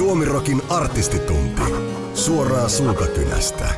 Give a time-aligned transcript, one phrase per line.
[0.00, 1.62] Suomirokin artistitunti.
[2.14, 3.68] Suoraa suukakynästä.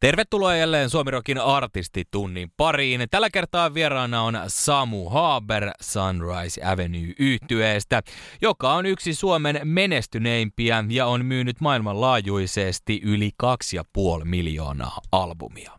[0.00, 3.06] Tervetuloa jälleen Suomirokin artistitunnin pariin.
[3.10, 8.02] Tällä kertaa vieraana on Samu Haber Sunrise Avenue yhtyeestä,
[8.42, 15.72] joka on yksi Suomen menestyneimpiä ja on myynyt maailmanlaajuisesti yli 2,5 miljoonaa albumia.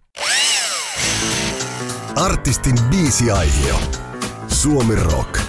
[2.16, 3.80] Artistin biisiaihio.
[4.48, 5.43] Suomi Rock.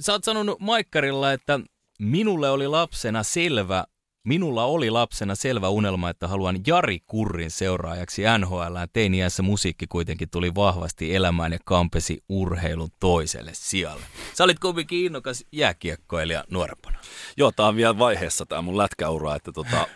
[0.00, 1.60] Sä oot sanonut Maikkarilla, että
[1.98, 3.84] minulle oli lapsena selvä
[4.24, 8.76] Minulla oli lapsena selvä unelma, että haluan Jari Kurrin seuraajaksi NHL.
[8.92, 14.04] Teiniässä musiikki kuitenkin tuli vahvasti elämään ja kampesi urheilun toiselle sijalle.
[14.34, 16.98] Sä olit kuitenkin innokas jääkiekkoilija nuorempana.
[17.36, 19.86] Joo, tää on vielä vaiheessa tämä mun lätkäura, että tota,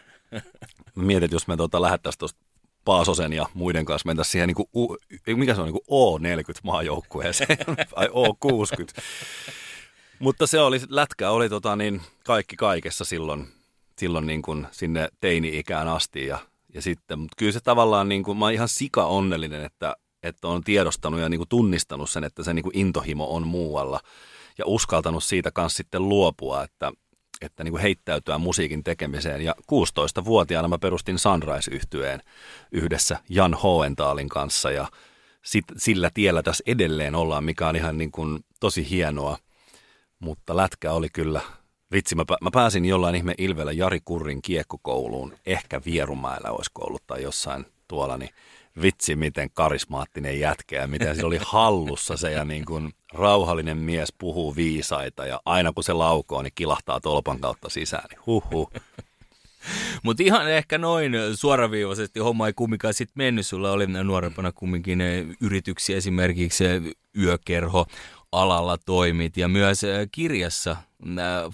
[0.95, 2.41] mietit, jos me tota lähettäisiin tuosta
[2.85, 4.99] Paasosen ja muiden kanssa mentäisiin siihen, niin kuin,
[5.37, 7.59] mikä se on, niin kuin O40 maajoukkueeseen,
[7.97, 9.03] vai O60.
[10.23, 13.49] Mutta se oli, lätkä oli tota, niin, kaikki kaikessa silloin,
[13.99, 16.27] silloin niin kuin sinne teini-ikään asti.
[16.27, 16.39] Ja,
[16.75, 20.49] ja sitten, mutta kyllä se tavallaan, niin kuin, mä oon ihan sika onnellinen, että, että
[20.49, 24.01] on tiedostanut ja niin kuin tunnistanut sen, että se niin kuin intohimo on muualla.
[24.59, 26.93] Ja uskaltanut siitä kanssa sitten luopua, että,
[27.41, 29.43] että niin kuin heittäytyä musiikin tekemiseen.
[29.43, 32.23] Ja 16-vuotiaana mä perustin sunrise yhtyeen
[32.73, 34.89] yhdessä Jan Hoentaalin kanssa ja
[35.45, 39.39] sit, sillä tiellä tässä edelleen ollaan, mikä on ihan niin kuin tosi hienoa.
[40.23, 41.41] Mutta lätkä oli kyllä
[41.93, 45.35] Vitsi, mä, mä pääsin jollain ihme ilveellä Jari Kurrin kiekkokouluun.
[45.47, 48.31] Ehkä Vierumäellä olisi ollut tai jossain tuolla, niin
[48.83, 54.13] vitsi miten karismaattinen jätkä ja miten se oli hallussa se ja niin kuin rauhallinen mies
[54.19, 58.71] puhuu viisaita ja aina kun se laukoo, niin kilahtaa tolpan kautta sisään, niin huhu.
[60.03, 63.47] Mutta ihan ehkä noin suoraviivaisesti homma ei kumminkaan sitten mennyt.
[63.47, 65.01] Sulla oli nuorempana kumminkin
[65.41, 66.65] yrityksiä, esimerkiksi
[67.19, 67.87] yökerho,
[68.33, 69.81] alalla toimit ja myös
[70.13, 70.77] kirjassa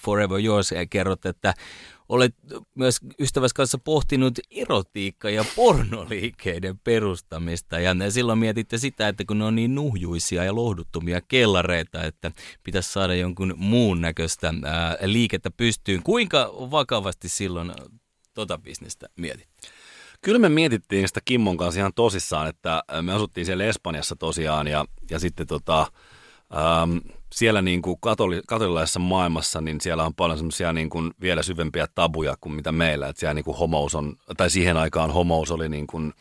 [0.00, 1.54] Forever Yours kerrot, että
[2.08, 2.34] olet
[2.74, 7.80] myös ystävässä kanssa pohtinut erotiikka- ja pornoliikkeiden perustamista.
[7.80, 12.92] Ja silloin mietitte sitä, että kun ne on niin nuhjuisia ja lohduttomia kellareita, että pitäisi
[12.92, 14.54] saada jonkun muun näköistä
[15.04, 16.02] liikettä pystyyn.
[16.02, 17.72] Kuinka vakavasti silloin
[18.34, 19.48] tota bisnestä mietit?
[20.22, 24.84] Kyllä me mietittiin sitä Kimmon kanssa ihan tosissaan, että me asuttiin siellä Espanjassa tosiaan ja,
[25.10, 25.86] ja sitten tota,
[26.56, 26.96] Ähm,
[27.34, 31.86] siellä niin kuin katoli, katolilaisessa maailmassa, niin siellä on paljon semmoisia niin kuin vielä syvempiä
[31.94, 33.08] tabuja kuin mitä meillä.
[33.08, 36.12] Että siellä niin kuin homous on, tai siihen aikaan homous oli niin kuin,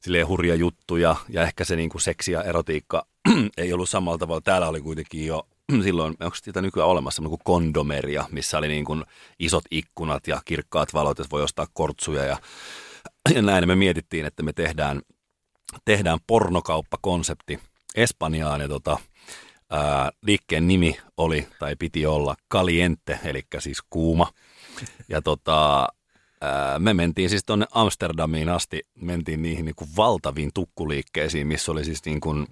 [0.00, 3.06] silleen hurja juttu ja, ehkä se niin kuin seksi ja erotiikka
[3.58, 4.40] ei ollut samalla tavalla.
[4.40, 5.48] Täällä oli kuitenkin jo
[5.84, 9.04] silloin, onko sitä nykyään olemassa, kuin kondomeria, missä oli niin kuin
[9.38, 12.36] isot ikkunat ja kirkkaat valot, että voi ostaa kortsuja ja,
[13.34, 15.02] ja näin me mietittiin, että me tehdään,
[15.84, 17.58] tehdään pornokauppakonsepti
[17.94, 18.98] Espanjaan ja tota,
[19.72, 24.32] Ää, liikkeen nimi oli, tai piti olla Caliente, eli siis kuuma.
[25.08, 25.88] Ja tota,
[26.40, 31.84] ää, me mentiin siis tuonne Amsterdamiin asti, mentiin niihin niin kuin valtaviin tukkuliikkeisiin, missä oli
[31.84, 32.46] siis niin kuin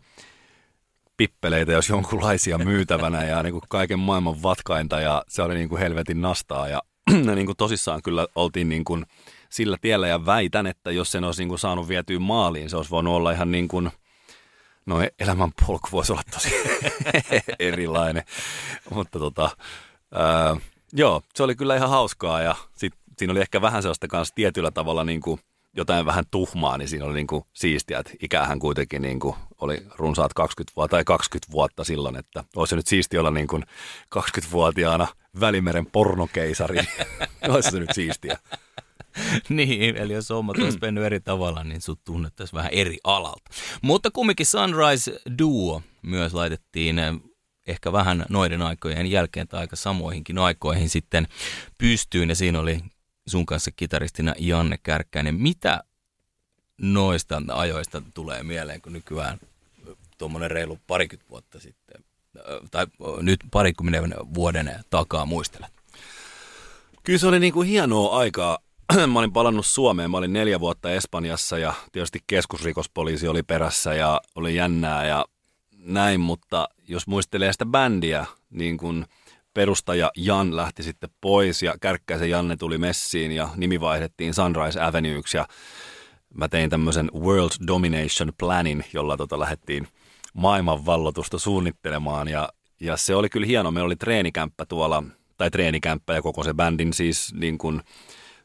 [1.17, 5.79] pippeleitä, jos jonkunlaisia myytävänä ja niin kuin kaiken maailman vatkainta ja se oli niin kuin
[5.79, 6.83] helvetin nastaa ja
[7.35, 9.07] niin kuin tosissaan kyllä oltiin niin kuin
[9.51, 12.91] sillä tiellä ja väitän, että jos sen olisi niin kuin saanut vietyä maaliin, se olisi
[12.91, 13.91] voinut olla ihan niin kuin–
[14.91, 16.55] no elämänpolku voisi olla tosi
[17.59, 18.23] erilainen.
[18.95, 19.51] Mutta tota,
[20.15, 20.57] ää,
[20.93, 24.71] joo, se oli kyllä ihan hauskaa ja sit, siinä oli ehkä vähän sellaista kanssa tietyllä
[24.71, 25.41] tavalla niin kuin
[25.77, 29.87] jotain vähän tuhmaa, niin siinä oli niin kuin siistiä, että ikähän kuitenkin niin kuin oli
[29.99, 33.65] runsaat 20 vuotta tai 20 vuotta silloin, että olisi nyt siisti olla niin kuin
[34.19, 35.07] 20-vuotiaana
[35.41, 36.79] Välimeren pornokeisari,
[37.49, 38.39] olisi se nyt siistiä.
[39.49, 43.51] niin, eli jos hommat olisi mennyt eri tavalla, niin sut tunnettaisiin vähän eri alalta.
[43.83, 47.15] Mutta kumminkin Sunrise Duo myös laitettiin eh,
[47.67, 51.29] ehkä vähän noiden aikojen jälkeen tai aika samoihinkin aikoihin sitten
[51.79, 52.81] pystyyn ja siinä oli
[53.27, 55.35] sun kanssa kitaristina Janne Kärkkäinen.
[55.35, 55.85] Mitä
[56.79, 59.39] noista ajoista tulee mieleen, kun nykyään
[60.19, 62.05] tuommoinen reilu parikymmentä vuotta sitten,
[62.37, 62.87] eh, tai
[63.23, 65.71] nyt parikymmenen vuoden takaa muistelet?
[67.03, 68.59] Kyllä se oli niin kuin hienoa aikaa
[69.13, 74.21] mä olin palannut Suomeen, mä olin neljä vuotta Espanjassa ja tietysti keskusrikospoliisi oli perässä ja
[74.35, 75.25] oli jännää ja
[75.79, 79.07] näin, mutta jos muistelee sitä bändiä, niin kun
[79.55, 85.37] perustaja Jan lähti sitten pois ja Kärkkäisen Janne tuli messiin ja nimi vaihdettiin Sunrise Avenueksi
[85.37, 85.47] ja
[86.35, 89.89] mä tein tämmöisen World Domination Planin, jolla tota lähdettiin
[90.35, 92.49] maailmanvallotusta suunnittelemaan ja,
[92.81, 93.71] ja se oli kyllä hieno.
[93.71, 95.03] Meillä oli treenikämppä tuolla,
[95.37, 97.83] tai treenikämppä ja koko se bändin siis niin kuin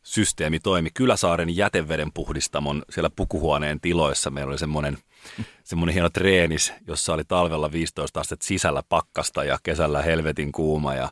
[0.06, 0.90] systeemi toimi.
[0.94, 4.98] Kyläsaaren jäteveden puhdistamon siellä pukuhuoneen tiloissa meillä oli semmoinen,
[5.64, 11.12] semmoinen hieno treenis, jossa oli talvella 15 astetta sisällä pakkasta ja kesällä helvetin kuuma ja,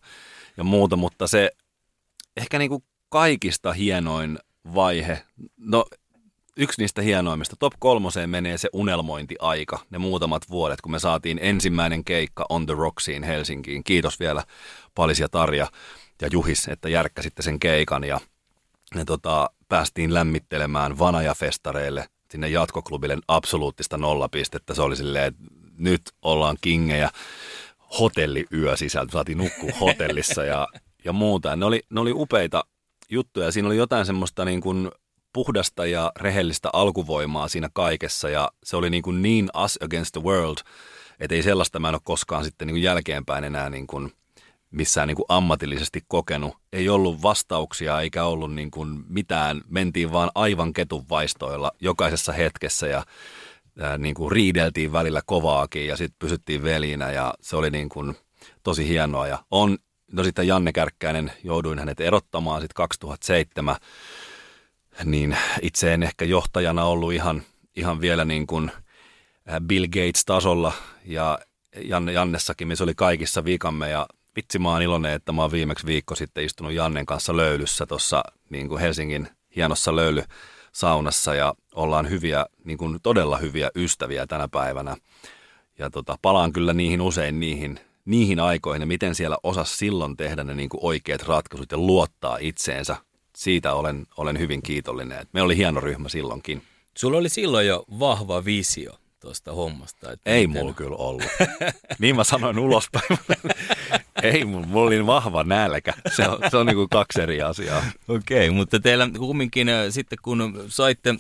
[0.58, 1.52] ja muuta, mutta se
[2.38, 4.40] ehkä niin kuin kaikista hienoin
[4.76, 5.22] vaihe,
[5.58, 5.86] no
[6.58, 12.04] yksi niistä hienoimmista, top kolmoseen menee se unelmointiaika, ne muutamat vuodet, kun me saatiin ensimmäinen
[12.04, 13.84] keikka On the Rocksiin Helsinkiin.
[13.84, 14.44] Kiitos vielä
[14.96, 15.68] Palis ja Tarja
[16.22, 18.20] ja Juhis, että järkkäsitte sen keikan ja
[18.96, 24.74] ne tota, päästiin lämmittelemään Vanaja-festareille sinne jatkoklubille absoluuttista nollapistettä.
[24.74, 25.44] Se oli silleen, että
[25.78, 27.10] nyt ollaan kingejä
[28.00, 29.12] hotelliyö sisältä.
[29.12, 30.68] Saatiin nukkua hotellissa ja,
[31.06, 31.56] ja muuta.
[31.56, 32.64] Ne oli, ne oli upeita
[33.10, 33.52] juttuja.
[33.52, 34.92] Siinä oli jotain semmoista niin kuin
[35.34, 40.22] puhdasta ja rehellistä alkuvoimaa siinä kaikessa ja se oli niin, kuin niin us against the
[40.22, 40.58] world,
[41.20, 44.12] että ei sellaista mä en ole koskaan sitten niin kuin jälkeenpäin enää niin kuin
[44.74, 46.58] missään niin kuin ammatillisesti kokenut.
[46.74, 52.88] Ei ollut vastauksia eikä ollut niin kuin mitään, mentiin vaan aivan ketun vaistoilla jokaisessa hetkessä
[52.88, 53.04] ja
[53.80, 58.16] ää, niin kuin riideltiin välillä kovaakin ja sitten pysyttiin velinä ja se oli niin kuin
[58.64, 59.28] tosi hienoa.
[59.28, 59.78] Ja on,
[60.12, 63.76] no sitten Janne Kärkkäinen, jouduin hänet erottamaan sitten 2007
[65.06, 67.44] niin itse en ehkä johtajana ollut ihan,
[67.76, 68.72] ihan vielä niin kuin
[69.68, 70.74] Bill Gates-tasolla.
[71.06, 71.40] Ja
[71.82, 75.86] Janne, Jannessakin, missä oli kaikissa vikamme ja vitsi mä oon iloinen, että mä oon viimeksi
[75.86, 82.46] viikko sitten istunut Jannen kanssa löylyssä tuossa niin kuin Helsingin hienossa löylysaunassa ja ollaan hyviä,
[82.64, 84.96] niin kuin todella hyviä ystäviä tänä päivänä.
[85.80, 90.44] Ja tota, palaan kyllä niihin usein niihin, niihin aikoihin ja miten siellä osas silloin tehdä
[90.44, 92.96] ne niin kuin oikeat ratkaisut ja luottaa itseensä
[93.38, 95.28] siitä olen, olen hyvin kiitollinen.
[95.34, 96.64] Me oli hieno ryhmä silloinkin.
[96.98, 100.12] Sulla oli silloin jo vahva visio tuosta hommasta.
[100.12, 100.62] Että Ei miten...
[100.62, 101.24] mulla kyllä ollut.
[102.00, 103.18] niin mä sanoin ulospäin.
[104.24, 105.94] Ei mulla, mulla oli vahva nälkä.
[106.16, 107.84] Se on, se on niin kuin kaksi eri asiaa.
[108.08, 111.16] Okei, okay, mutta teillä kumminkin äh, sitten kun saitte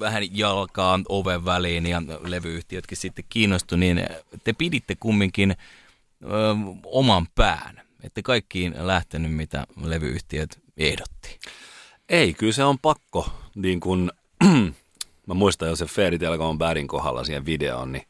[0.00, 4.06] vähän jalkaa oven väliin ja levyyhtiötkin sitten kiinnostu, niin
[4.44, 5.56] te piditte kumminkin
[6.22, 6.26] ö,
[6.84, 7.80] oman pään.
[8.02, 11.38] Että kaikkiin lähtenyt, mitä levyyhtiöt ehdotti?
[12.08, 13.32] Ei, kyllä se on pakko.
[13.54, 14.12] Niin kun,
[15.28, 18.04] mä muistan jo se Fairy Tale Gone Badin kohdalla siihen videoon, niin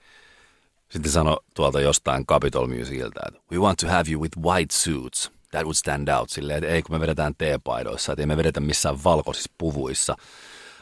[0.88, 5.32] sitten sano tuolta jostain Capitol Musicilta, että we want to have you with white suits.
[5.50, 6.30] That would stand out.
[6.30, 10.16] Silleen, että ei kun me vedetään teepaidoissa, että ei me vedetä missään valkoisissa puvuissa.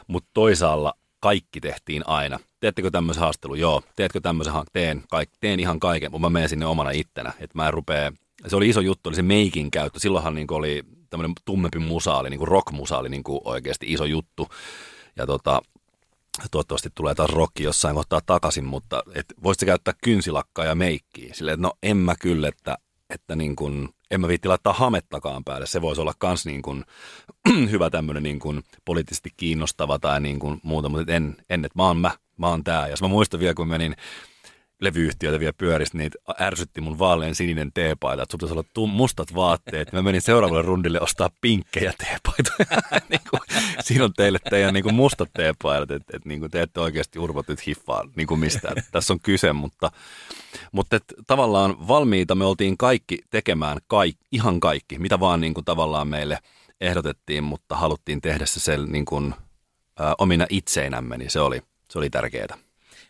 [0.07, 2.39] Mutta toisaalla kaikki tehtiin aina.
[2.59, 3.59] Teettekö tämmöisen haastelun?
[3.59, 3.83] Joo.
[3.95, 4.53] Teetkö tämmöisen?
[4.73, 7.33] Teen, kaik, teen ihan kaiken, mutta mä menen sinne omana ittenä.
[7.39, 8.11] Että mä en rupea,
[8.47, 9.99] se oli iso juttu, oli se meikin käyttö.
[9.99, 14.47] Silloinhan niin oli tämmöinen tummempi musaali, niin kuin rock-musaali niin kuin oikeasti iso juttu.
[15.15, 15.61] Ja tota,
[16.51, 21.33] toivottavasti tulee taas rokki jossain kohtaa takaisin, mutta et voisitko käyttää kynsilakkaa ja meikkiä?
[21.33, 22.77] Silleen, että no en mä kyllä, että,
[23.09, 25.65] että niin kuin, en mä viitti laittaa hamettakaan päälle.
[25.65, 26.83] Se voisi olla kans niin kuin,
[27.71, 31.83] hyvä tämmöinen niin kuin poliittisesti kiinnostava tai niin kuin muuta, mutta en, en että mä
[31.83, 32.87] oon mä, mä oon tää.
[32.87, 33.95] Ja mä muistan vielä, kun menin
[34.81, 39.91] levyyhtiöitä vielä pyöristä, niin ärsytti mun vaalean sininen teepaita, että pitäisi olla mustat vaatteet.
[39.93, 42.81] Mä menin seuraavalle rundille ostaa pinkkejä teepaitoja.
[43.09, 43.41] niin kuin,
[43.79, 47.19] siinä on teille teidän niin kuin mustat teepaidat, että, että niin kuin te ette oikeasti
[47.19, 48.75] urvot nyt hiffaa niin kuin mistään.
[48.91, 49.91] Tässä on kyse, mutta,
[50.71, 55.65] mutta että tavallaan valmiita me oltiin kaikki tekemään kaikki, ihan kaikki, mitä vaan niin kuin
[55.65, 56.39] tavallaan meille
[56.81, 59.33] ehdotettiin, mutta haluttiin tehdä se sel, niin kuin,
[59.99, 62.66] ä, omina itseinämme, niin se oli, se oli tärkeää.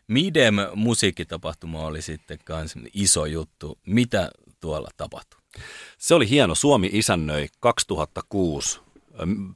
[0.07, 3.77] Midem musiikkitapahtuma oli sitten kans iso juttu.
[3.85, 5.39] Mitä tuolla tapahtui?
[5.97, 6.55] Se oli hieno.
[6.55, 8.79] Suomi isännöi 2006.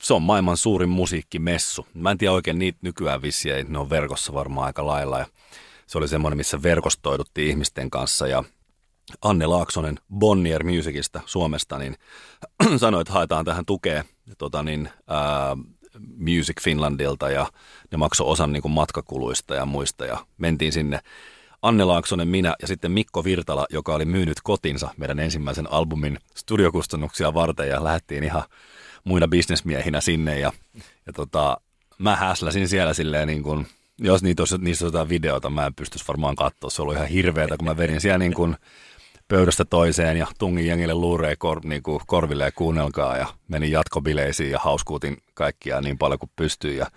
[0.01, 1.87] Se on maailman suurin musiikkimessu.
[1.93, 5.19] Mä en tiedä oikein niitä nykyään vissiä, ne on verkossa varmaan aika lailla.
[5.19, 5.25] Ja
[5.87, 8.43] se oli semmoinen, missä verkostoiduttiin ihmisten kanssa ja
[9.21, 11.95] Anne Laaksonen Bonnier Musicista Suomesta niin
[12.77, 14.03] sanoi, että haetaan tähän tukea
[14.37, 15.57] tota niin, ää,
[16.17, 17.47] Music Finlandilta ja
[17.91, 20.99] ne maksoi osan niin kuin matkakuluista ja muista ja mentiin sinne.
[21.61, 27.33] Anne Laaksonen, minä ja sitten Mikko Virtala, joka oli myynyt kotinsa meidän ensimmäisen albumin studiokustannuksia
[27.33, 28.43] varten ja lähdettiin ihan
[29.03, 30.51] muina bisnesmiehinä sinne ja,
[31.05, 31.57] ja tota,
[31.97, 33.67] mä häsläsin siellä silleen niin kuin,
[33.99, 37.07] jos niitä olisi, niistä olisi jotain videota, mä en pystyisi varmaan katsoa, se oli ihan
[37.07, 38.55] hirveätä, kun mä vedin siellä niin kuin
[39.31, 44.51] pöydästä toiseen ja tungin jengille luureen kor, niin kuin korville ja kuunnelkaa ja menin jatkobileisiin
[44.51, 46.87] ja hauskuutin kaikkia niin paljon kuin pystyy ja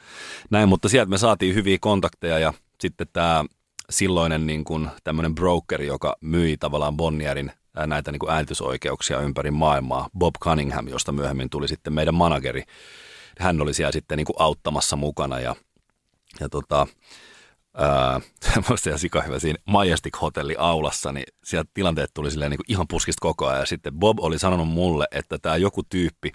[0.50, 3.44] näin, mutta sieltä me saatiin hyviä kontakteja ja sitten tämä
[3.90, 7.52] silloinen niin kuin tämmöinen broker, joka myi tavallaan Bonnierin
[7.86, 12.62] näitä niin kuin äänitysoikeuksia ympäri maailmaa, Bob Cunningham, josta myöhemmin tuli sitten meidän manageri.
[13.38, 15.56] Hän oli siellä sitten niin kuin auttamassa mukana ja,
[16.40, 16.86] ja tota,
[18.52, 22.70] semmoista ja sika hyvä siinä Majestic Hotelli aulassa, niin sieltä tilanteet tuli silleen niin kuin
[22.72, 23.60] ihan puskista koko ajan.
[23.60, 26.32] Ja sitten Bob oli sanonut mulle, että tämä joku tyyppi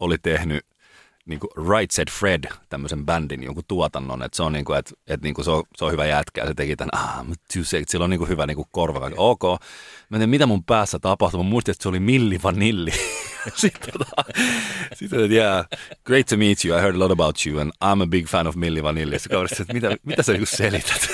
[0.00, 0.66] oli tehnyt
[1.26, 4.94] niin kuin Right Said Fred, tämmöisen bändin jonkun tuotannon, että se on, niin kuin, että,
[5.06, 7.26] että niin kuin se, on, se on hyvä jätkä, ja se teki tämän, ah,
[7.62, 9.42] sick, sillä on niin kuin hyvä niin kuin korva, ok.
[10.08, 12.92] Mä mitä mun päässä tapahtui, mä muistin, että se oli Milli Vanilli.
[13.54, 14.24] sitten, tota,
[15.02, 15.66] että yeah,
[16.04, 18.46] great to meet you, I heard a lot about you, and I'm a big fan
[18.46, 19.18] of Milli Vanilli.
[19.18, 21.08] Sitten kaverissa, että mitä, mitä sä niin selität?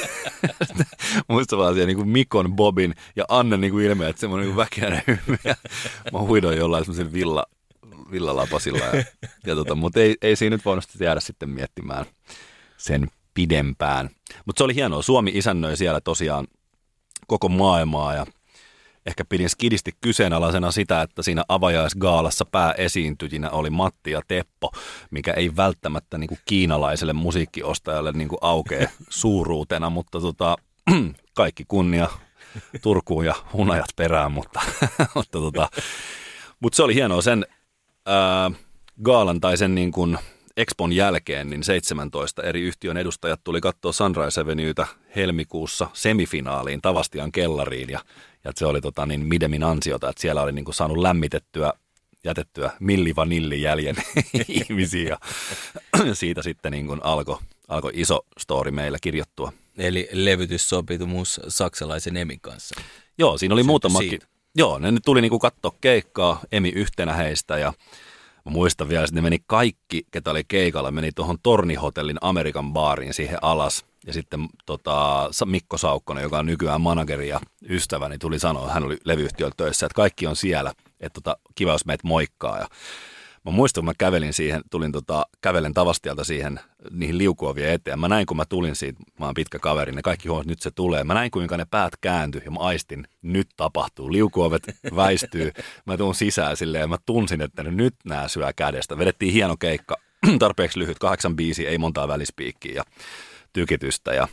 [1.28, 4.56] Muista vaan siellä niin kuin Mikon, Bobin ja Anne niin kuin ilme, että semmoinen niin
[4.56, 5.38] väkeäinen hymy.
[6.12, 7.46] Mä huidoin jollain semmoisen villa,
[8.10, 8.84] villalapasilla.
[8.84, 9.04] Ja,
[9.46, 12.06] ja tota, mutta ei, ei siinä nyt voinut jäädä sitten miettimään
[12.76, 14.10] sen pidempään.
[14.44, 15.02] Mutta se oli hienoa.
[15.02, 16.46] Suomi isännöi siellä tosiaan
[17.26, 18.26] koko maailmaa ja
[19.06, 24.70] ehkä pidin skidisti kyseenalaisena sitä, että siinä avajaisgaalassa pääesiintyjinä oli Matti ja Teppo,
[25.10, 30.56] mikä ei välttämättä niin kuin kiinalaiselle musiikkiostajalle niin kuin aukee suuruutena, mutta tota,
[31.34, 32.08] kaikki kunnia
[32.82, 34.60] Turkuun ja hunajat perään, mutta,
[35.14, 35.68] mutta, tota,
[36.60, 37.46] mutta se oli hienoa sen
[38.06, 38.50] ää,
[39.02, 40.18] gaalan tai sen niin kuin
[40.56, 44.86] Expon jälkeen niin 17 eri yhtiön edustajat tuli katsoa Sunrise Avenuetä
[45.16, 48.00] helmikuussa semifinaaliin Tavastian kellariin ja,
[48.46, 51.72] ja se oli tota, niin Midemin ansiota, että siellä oli niin kuin saanut lämmitettyä
[52.24, 53.96] jätettyä milli vanilli jäljen
[54.48, 55.18] ihmisiä
[56.06, 57.38] ja siitä sitten niin kuin alkoi
[57.68, 59.52] alko iso story meillä kirjoittua.
[59.78, 62.74] Eli levytyssopimus saksalaisen Emin kanssa.
[63.18, 64.20] Joo, siinä oli muutamakin.
[64.54, 67.72] Joo, ne tuli niinku katsoa keikkaa, Emi yhtenä heistä ja
[68.46, 73.14] Mä muistan vielä, että ne meni kaikki, ketä oli keikalla, meni tuohon Tornihotellin Amerikan baariin
[73.14, 73.84] siihen alas.
[74.06, 78.98] Ja sitten tota, Mikko Saukkonen, joka on nykyään manageri ja ystäväni, tuli sanoa, hän oli
[79.04, 82.58] levyyhtiöllä töissä, että kaikki on siellä, että tota, kiva jos meitä moikkaa.
[82.58, 82.68] Ja
[83.46, 86.60] Mä muistan, kun mä kävelin siihen, tulin tota, kävelen Tavastialta siihen
[86.90, 87.98] niihin liukuovien eteen.
[87.98, 90.70] Mä näin, kun mä tulin siitä, mä oon pitkä kaveri, ne kaikki huomasivat, nyt se
[90.70, 91.04] tulee.
[91.04, 94.12] Mä näin, kuinka ne päät kääntyi ja mä aistin, nyt tapahtuu.
[94.12, 94.62] Liukuovet
[94.96, 95.52] väistyy,
[95.86, 98.98] mä tuun sisään silleen ja mä tunsin, että ne nyt nää syö kädestä.
[98.98, 99.96] Vedettiin hieno keikka,
[100.38, 102.84] tarpeeksi lyhyt, kahdeksan biisi, ei montaa välispiikkiä
[103.56, 104.28] tykitystä ja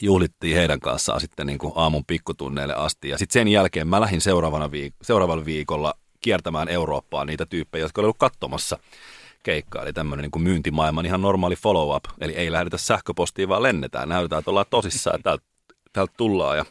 [0.00, 3.08] juhlittiin heidän kanssaan sitten niin kuin aamun pikkutunneille asti.
[3.08, 8.00] Ja sitten sen jälkeen mä lähdin seuraavana viik- seuraavalla viikolla kiertämään Eurooppaa niitä tyyppejä, jotka
[8.00, 8.78] olivat katsomassa
[9.42, 9.82] keikkaa.
[9.82, 12.04] Eli tämmöinen niin myyntimaailman ihan normaali follow-up.
[12.20, 14.08] Eli ei lähdetä sähköpostiin, vaan lennetään.
[14.08, 15.44] Näytetään, että ollaan tosissaan, että täältä,
[15.92, 16.56] täältä tullaan.
[16.56, 16.64] Ja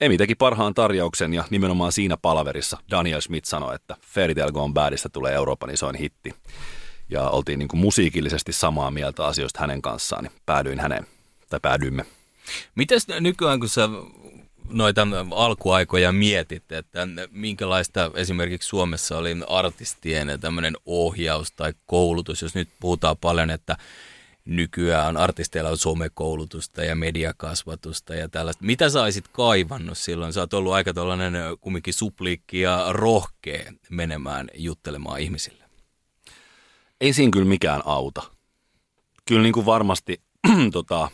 [0.00, 4.72] Emi teki parhaan tarjouksen ja nimenomaan siinä palaverissa Daniel Smith sanoi, että Fairy Tale Gone
[4.72, 6.34] Badista tulee Euroopan isoin hitti.
[7.08, 11.06] Ja oltiin niin kuin musiikillisesti samaa mieltä asioista hänen kanssaan, niin päädyin häneen,
[11.50, 12.04] tai päädyimme.
[12.74, 13.88] Mites nykyään, kun sä
[14.68, 22.68] noita alkuaikoja mietit, että minkälaista esimerkiksi Suomessa oli artistien tämmöinen ohjaus tai koulutus, jos nyt
[22.80, 23.76] puhutaan paljon, että
[24.44, 28.64] nykyään artisteilla on somekoulutusta ja mediakasvatusta ja tällaista.
[28.64, 30.32] Mitä sä olisit kaivannut silloin?
[30.32, 35.63] Sä oot ollut aika tällainen kumminkin supliikki ja rohkea menemään juttelemaan ihmisille.
[37.04, 38.22] Ei siinä kyllä mikään auta.
[39.28, 40.20] Kyllä niin kuin varmasti
[40.72, 41.08] tota,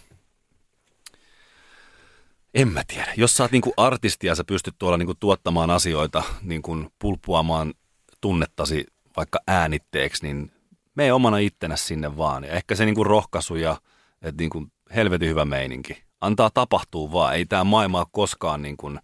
[2.55, 3.13] en mä tiedä.
[3.17, 7.75] Jos sä oot niinku artisti ja sä pystyt tuolla niinku tuottamaan asioita, niinku pulppuamaan
[8.21, 10.53] tunnettasi vaikka äänitteeksi, niin
[10.95, 12.45] mene omana ittenä sinne vaan.
[12.45, 13.77] Ja ehkä se niinku rohkaisu ja
[14.23, 16.03] että niinku helvetin hyvä meininki.
[16.21, 17.35] Antaa tapahtuu vaan.
[17.35, 19.01] Ei tämä maailma ole koskaan niinku, äh,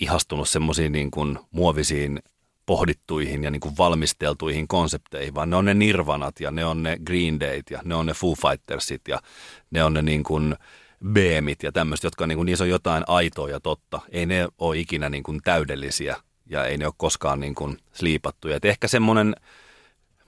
[0.00, 2.22] ihastunut semmoisiin niinku muovisiin
[2.66, 7.40] pohdittuihin ja niinku valmisteltuihin konsepteihin, vaan ne on ne Nirvanat ja ne on ne Green
[7.40, 9.20] Dayt ja ne on ne Foo Fightersit ja
[9.70, 10.40] ne on ne niinku,
[11.12, 14.00] beemit ja tämmöistä, jotka niin kuin, niissä on jotain aitoa ja totta.
[14.10, 18.56] Ei ne ole ikinä niin kuin täydellisiä ja ei ne ole koskaan niin kuin sliipattuja.
[18.56, 19.36] Et ehkä semmoinen,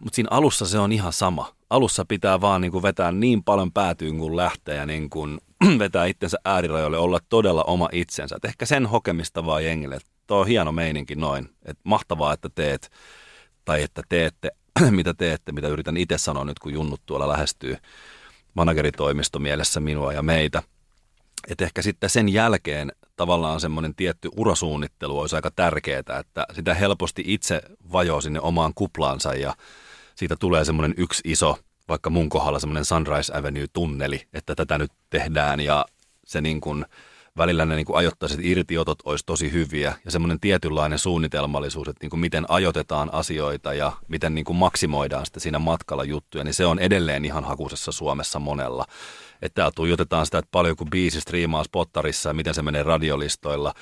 [0.00, 1.54] mutta siinä alussa se on ihan sama.
[1.70, 5.38] Alussa pitää vaan niin kuin vetää niin paljon päätyyn kuin lähtee ja niin kuin
[5.78, 8.36] vetää itsensä äärirajoille, olla todella oma itsensä.
[8.36, 9.98] Et ehkä sen hokemista vaan jengille.
[10.28, 11.50] Tuo on hieno meininki noin.
[11.64, 12.90] Et mahtavaa, että teet
[13.64, 14.50] tai että teette,
[14.90, 17.76] mitä teette, mitä yritän itse sanoa nyt, kun junnut tuolla lähestyy
[18.54, 20.62] manageritoimisto mielessä minua ja meitä.
[21.48, 27.22] Että ehkä sitten sen jälkeen tavallaan semmoinen tietty urasuunnittelu olisi aika tärkeää, että sitä helposti
[27.26, 29.54] itse vajoo sinne omaan kuplaansa ja
[30.14, 31.58] siitä tulee semmoinen yksi iso,
[31.88, 35.86] vaikka mun kohdalla semmoinen Sunrise Avenue-tunneli, että tätä nyt tehdään ja
[36.24, 36.84] se niin kuin–
[37.36, 42.20] välillä ne niin ajoittaiset irtiotot olisi tosi hyviä ja semmoinen tietynlainen suunnitelmallisuus, että niin kuin
[42.20, 46.78] miten ajoitetaan asioita ja miten niin kuin maksimoidaan sitten siinä matkalla juttuja, niin se on
[46.78, 48.84] edelleen ihan hakusessa Suomessa monella.
[49.42, 53.74] Että tuijotetaan sitä, että paljon kuin biisi striimaa spottarissa ja miten se menee radiolistoilla,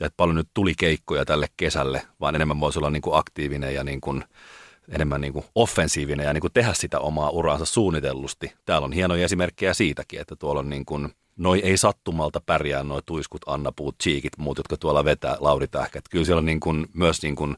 [0.00, 3.74] ja että paljon nyt tuli keikkoja tälle kesälle, vaan enemmän voisi olla niin kuin aktiivinen
[3.74, 4.24] ja niin kuin
[4.88, 8.52] enemmän niin kuin offensiivinen ja niin kuin tehdä sitä omaa uraansa suunnitellusti.
[8.64, 13.02] Täällä on hienoja esimerkkejä siitäkin, että tuolla on niin kuin noi ei sattumalta pärjää noi
[13.06, 16.00] tuiskut, annapuut, chiikit, muut, jotka tuolla vetää, Lauri Tähkä.
[16.10, 17.56] Kyllä siellä on niin kuin, myös niin kuin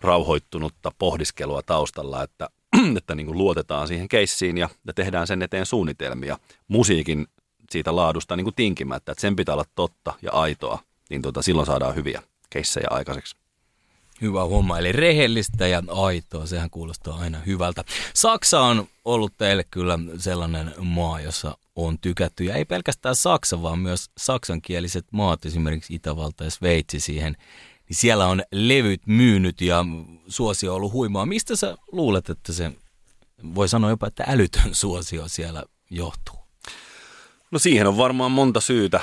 [0.00, 2.48] rauhoittunutta pohdiskelua taustalla, että
[2.98, 6.38] että niin kuin luotetaan siihen keissiin ja, ja tehdään sen eteen suunnitelmia.
[6.68, 7.26] Musiikin
[7.70, 10.78] siitä laadusta niin kuin tinkimättä, että sen pitää olla totta ja aitoa,
[11.10, 13.36] niin tota, silloin saadaan hyviä keissejä aikaiseksi.
[14.20, 17.84] Hyvä homma, eli rehellistä ja aitoa, sehän kuulostaa aina hyvältä.
[18.14, 23.78] Saksa on ollut teille kyllä sellainen maa, jossa on tykätty, ja ei pelkästään Saksa, vaan
[23.78, 27.36] myös saksankieliset maat, esimerkiksi Itävalta ja Sveitsi siihen,
[27.88, 29.84] niin siellä on levyt myynyt ja
[30.28, 31.26] suosio on ollut huimaa.
[31.26, 32.72] Mistä sä luulet, että se,
[33.54, 36.36] voi sanoa jopa, että älytön suosio siellä johtuu?
[37.50, 39.00] No siihen on varmaan monta syytä,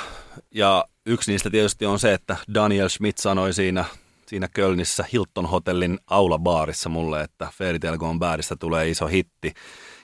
[0.54, 3.84] ja yksi niistä tietysti on se, että Daniel Schmidt sanoi siinä
[4.28, 9.54] siinä Kölnissä Hilton Hotellin aulabaarissa mulle, että Fairy Tale Gone Badista tulee iso hitti.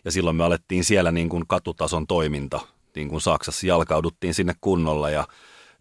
[0.05, 2.61] Ja silloin me alettiin siellä niin kuin katutason toiminta,
[2.95, 5.27] niin kuin Saksassa jalkauduttiin sinne kunnolla ja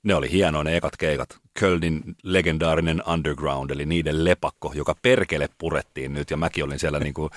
[0.04, 1.38] ne oli hienoja ne ekat keikat.
[1.60, 7.14] Kölnin legendaarinen underground, eli niiden lepakko, joka perkele purettiin nyt, ja mäkin olin siellä niin
[7.14, 7.30] kuin,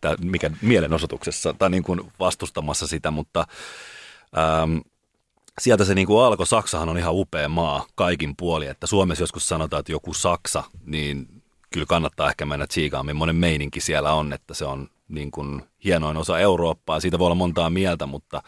[0.00, 3.46] tää, mikä mielenosoituksessa, tai niin kuin vastustamassa sitä, mutta
[4.38, 4.78] ähm,
[5.60, 6.46] sieltä se niin kuin alkoi.
[6.46, 11.42] Saksahan on ihan upea maa kaikin puoli, että Suomessa joskus sanotaan, että joku Saksa, niin
[11.70, 16.16] kyllä kannattaa ehkä mennä tsiikaan, millainen meininki siellä on, että se on niin kuin hienoin
[16.16, 17.00] osa Eurooppaa.
[17.00, 18.42] Siitä voi olla montaa mieltä, mutta,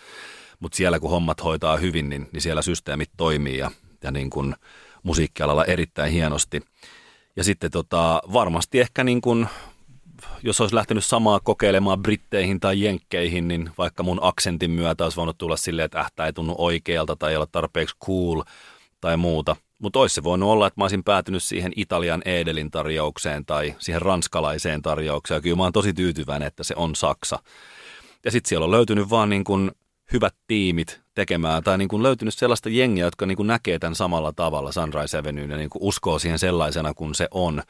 [0.61, 3.71] mutta siellä kun hommat hoitaa hyvin, niin, niin siellä systeemit toimii ja,
[4.03, 4.55] ja niin kuin
[5.03, 6.63] musiikkialalla erittäin hienosti.
[7.37, 9.47] Ja sitten tota, varmasti ehkä niin kuin
[10.43, 15.39] jos olisi lähtenyt samaa kokeilemaan britteihin tai jenkkeihin, niin vaikka mun aksentin myötä olisi voinut
[15.39, 18.43] tulla silleen, että ähtä ei tunnu oikealta tai ei ole tarpeeksi cool
[19.01, 19.57] tai muuta.
[19.79, 24.03] Mutta olisi se voinut olla, että mä olisin päätynyt siihen Italian Edelin tarjoukseen tai siihen
[24.03, 25.37] ranskalaiseen tarjoukseen.
[25.37, 27.39] Ja kyllä mä oon tosi tyytyväinen, että se on Saksa.
[28.25, 29.71] Ja sitten siellä on löytynyt vaan niin kuin
[30.13, 34.33] hyvät tiimit tekemään, tai niin kuin löytynyt sellaista jengiä, jotka niin kuin näkee tämän samalla
[34.33, 37.63] tavalla Sunrise Avenue ja niin kuin uskoo siihen sellaisena kuin se on.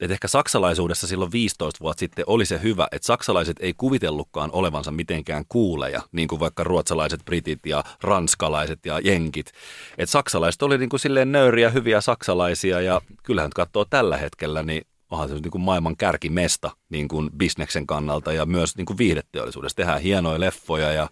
[0.00, 4.90] Et ehkä saksalaisuudessa silloin 15 vuotta sitten oli se hyvä, että saksalaiset ei kuvitellutkaan olevansa
[4.90, 9.52] mitenkään kuuleja, niin kuin vaikka ruotsalaiset, britit ja ranskalaiset ja jenkit.
[9.98, 14.82] Et saksalaiset oli niin kuin silleen nöyriä, hyviä saksalaisia, ja kyllähän katsoo tällä hetkellä, niin
[15.10, 19.76] onhan se niin kuin maailman kärkimesta niin kuin bisneksen kannalta ja myös niin kuin viihdeteollisuudessa.
[19.76, 21.08] Tehdään hienoja leffoja ja,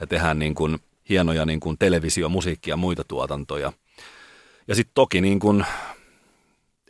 [0.00, 3.72] ja tehdään niin kuin hienoja niin kuin televisio, musiikki ja muita tuotantoja.
[4.68, 5.64] Ja sitten toki niin kuin,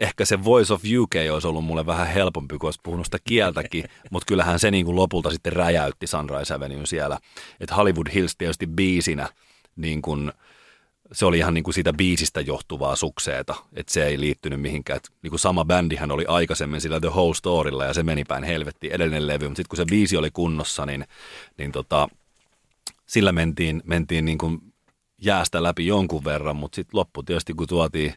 [0.01, 3.85] ehkä se Voice of UK olisi ollut mulle vähän helpompi, kun olisi puhunut sitä kieltäkin,
[4.11, 7.19] mutta kyllähän se niin kuin lopulta sitten räjäytti Sunrise Avenue siellä.
[7.61, 9.29] Että Hollywood Hills tietysti biisinä
[9.77, 10.33] niin kuin,
[11.13, 14.97] se oli ihan niin kuin siitä biisistä johtuvaa sukseeta, että se ei liittynyt mihinkään.
[14.97, 18.45] Et niin kuin sama bändihän oli aikaisemmin sillä The Whole Storylla ja se meni päin
[18.45, 21.05] helvettiin edellinen levy, mutta sitten kun se biisi oli kunnossa, niin,
[21.59, 22.09] niin tota,
[23.07, 24.59] sillä mentiin, mentiin niin kuin
[25.23, 28.15] jäästä läpi jonkun verran, mutta sitten loppu tietysti kun tuotiin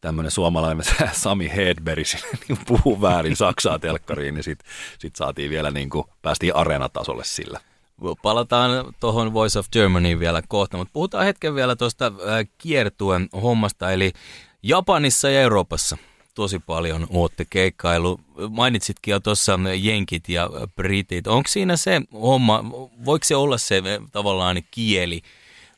[0.00, 2.06] tämmöinen suomalainen Sami Hedberg
[2.48, 7.60] niin puhuu väärin Saksaa telkkariin, niin sitten sit saatiin vielä niin kuin, päästiin areenatasolle sillä.
[8.22, 13.92] Palataan tuohon Voice of Germany vielä kohta, mutta puhutaan hetken vielä tuosta äh, kiertuen hommasta,
[13.92, 14.12] eli
[14.62, 15.96] Japanissa ja Euroopassa
[16.34, 18.20] tosi paljon ootte keikkailu.
[18.50, 21.26] Mainitsitkin jo tuossa jenkit ja britit.
[21.26, 22.64] Onko siinä se homma,
[23.04, 25.22] voiko se olla se tavallaan kieli,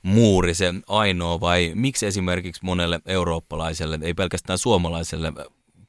[0.03, 5.33] muuri se ainoa vai miksi esimerkiksi monelle eurooppalaiselle, ei pelkästään suomalaiselle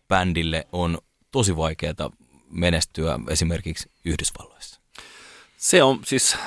[0.08, 0.98] bändille on
[1.32, 2.12] tosi vaikeaa
[2.50, 4.82] menestyä esimerkiksi Yhdysvalloissa?
[5.58, 6.38] Se on siis,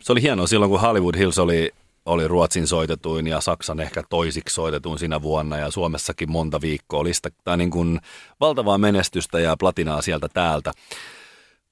[0.00, 1.74] se oli hienoa silloin kun Hollywood Hills oli
[2.08, 7.28] oli Ruotsin soitetuin ja Saksan ehkä toisiksi soitetuin siinä vuonna ja Suomessakin monta viikkoa lista,
[7.44, 8.00] tai niin kuin
[8.40, 10.72] valtavaa menestystä ja platinaa sieltä täältä.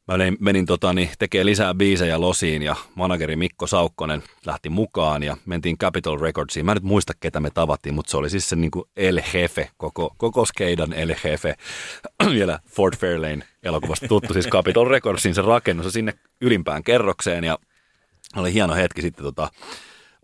[0.08, 5.36] Mä menin, menin totani, tekee lisää biisejä Losiin ja manageri Mikko Saukkonen lähti mukaan ja
[5.46, 6.66] mentiin Capitol Recordsiin.
[6.66, 9.20] Mä en nyt muista, ketä me tavattiin, mutta se oli siis se niin kuin El
[9.34, 11.54] Jefe, koko, koko skeidan El Jefe.
[12.34, 17.58] Vielä Fort Fairlane elokuvasta tuttu, siis Capitol Recordsiin se rakennus sinne ylimpään kerrokseen ja
[18.36, 19.48] oli hieno hetki sitten tota,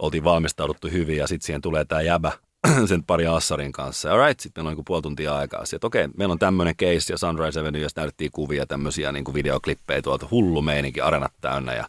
[0.02, 2.32] oltiin valmistauduttu hyvin ja sitten siihen tulee tämä jäbä
[2.88, 4.08] sen pari Assarin kanssa.
[4.08, 5.64] Ja right, sitten meillä on niin puoli tuntia aikaa.
[5.64, 9.24] Sitten okei, okay, meillä on tämmöinen case ja Sunrise Avenue, josta näytettiin kuvia tämmöisiä niin
[9.24, 10.28] kuin videoklippejä tuolta.
[10.30, 11.88] Hullu meininki, arenat täynnä ja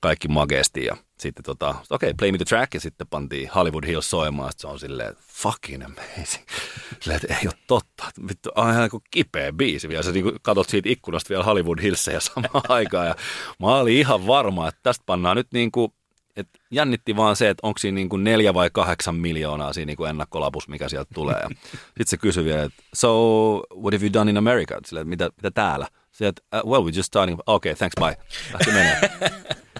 [0.00, 0.84] kaikki magesti.
[0.84, 4.52] Ja sitten tota, okei, okay, play me the track ja sitten pantiin Hollywood Hills soimaan.
[4.52, 6.44] Sitten se on silleen, fucking amazing.
[7.00, 8.04] Silleen, että ei ole totta.
[8.28, 9.92] Vittu, on ihan kuin kipeä biisi.
[9.92, 13.06] Ja sä niin katsot siitä ikkunasta vielä Hollywood Hillsia samaan aikaan.
[13.06, 13.14] Ja
[13.60, 15.92] mä olin ihan varma, että tästä pannaan nyt niin kuin
[16.36, 19.96] et jännitti vaan se, että onko siinä niin kuin neljä vai kahdeksan miljoonaa siinä niin
[19.96, 21.42] kuin ennakkolapus, mikä sieltä tulee.
[21.72, 23.10] Sitten se kysyi vielä, että so
[23.54, 24.78] what have you done in America?
[24.84, 25.86] Sille, että mitä, mitä täällä?
[26.10, 28.16] Sitten, että uh, well we just starting, okay thanks bye.
[28.52, 29.00] Lähti menee.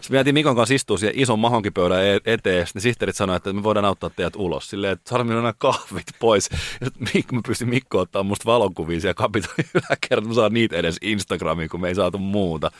[0.01, 3.63] Sitten mietin Mikon kanssa istua siihen ison mahonkipöydän e- eteen, sitten sihteerit sanoivat, että me
[3.63, 4.71] voidaan auttaa teidät ulos.
[4.71, 6.49] Silleen, että saada minun kahvit pois.
[6.81, 10.97] Ja Mik, mä pystyn Mikko ottaa musta valokuvia siellä kapitolin yläkerran, mä saan niitä edes
[11.03, 12.71] Instagramiin, kun me ei saatu muuta.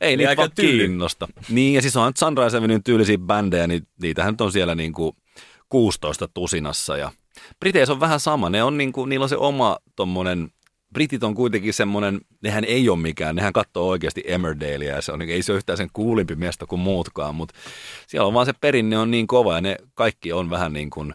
[0.00, 0.78] Ei niitä aika vaan tyyli.
[0.78, 1.28] kiinnosta.
[1.48, 5.16] Niin, ja siis on Sunrise Avenuen tyylisiä bändejä, niin niitähän nyt on siellä niin kuin
[5.68, 6.96] 16 tusinassa.
[6.96, 7.12] Ja
[7.60, 10.50] Briteissä on vähän sama, ne on niin kuin, niillä on se oma tommonen,
[10.92, 15.22] Britit on kuitenkin semmoinen, nehän ei ole mikään, nehän katsoo oikeasti Emmerdalea ja se on,
[15.22, 17.54] ei se ole yhtään sen kuulimpi miestä kuin muutkaan, mutta
[18.06, 21.14] siellä on vaan se perinne on niin kova ja ne kaikki on vähän niin kuin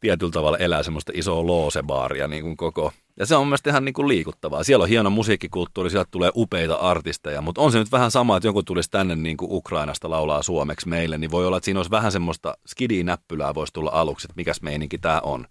[0.00, 2.92] tietyllä tavalla elää semmoista isoa loosebaaria niin kuin koko.
[3.16, 4.64] Ja se on mielestäni ihan niin kuin liikuttavaa.
[4.64, 8.46] Siellä on hieno musiikkikulttuuri, sieltä tulee upeita artisteja, mutta on se nyt vähän sama, että
[8.46, 11.90] joku tulisi tänne niin kuin Ukrainasta laulaa suomeksi meille, niin voi olla, että siinä olisi
[11.90, 15.46] vähän semmoista skidi-näppylää voisi tulla aluksi, että mikäs meininki tämä on.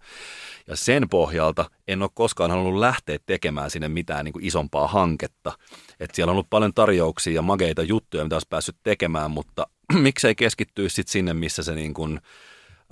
[0.66, 5.52] Ja sen pohjalta en ole koskaan halunnut lähteä tekemään sinne mitään niin kuin isompaa hanketta.
[6.00, 9.66] Et siellä on ollut paljon tarjouksia ja mageita juttuja, mitä olisi päässyt tekemään, mutta
[9.98, 12.20] miksei keskittyisi sit sinne, missä se niin kuin,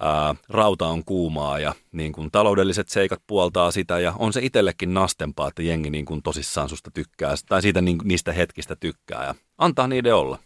[0.00, 4.94] ää, rauta on kuumaa ja niin kuin taloudelliset seikat puoltaa sitä ja on se itsellekin
[4.94, 9.34] nastempaa, että jengi niin kuin tosissaan susta tykkää tai siitä niin, niistä hetkistä tykkää ja
[9.58, 10.38] antaa niiden olla.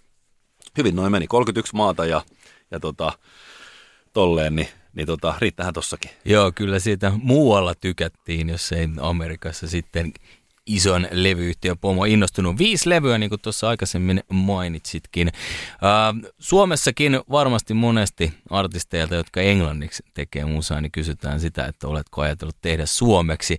[0.79, 2.23] Hyvin noin meni, 31 maata ja,
[2.71, 3.13] ja tota,
[4.13, 6.11] tolleen, niin, niin tota, riittähän tossakin.
[6.25, 10.13] Joo, kyllä siitä muualla tykättiin, jos ei Amerikassa sitten
[10.67, 12.59] ison levyyhtiön pomo innostunut.
[12.59, 15.33] Viisi levyä, niin kuin tuossa aikaisemmin mainitsitkin.
[16.39, 22.87] Suomessakin varmasti monesti artisteilta, jotka englanniksi tekee musaa, niin kysytään sitä, että oletko ajatellut tehdä
[22.87, 23.59] suomeksi.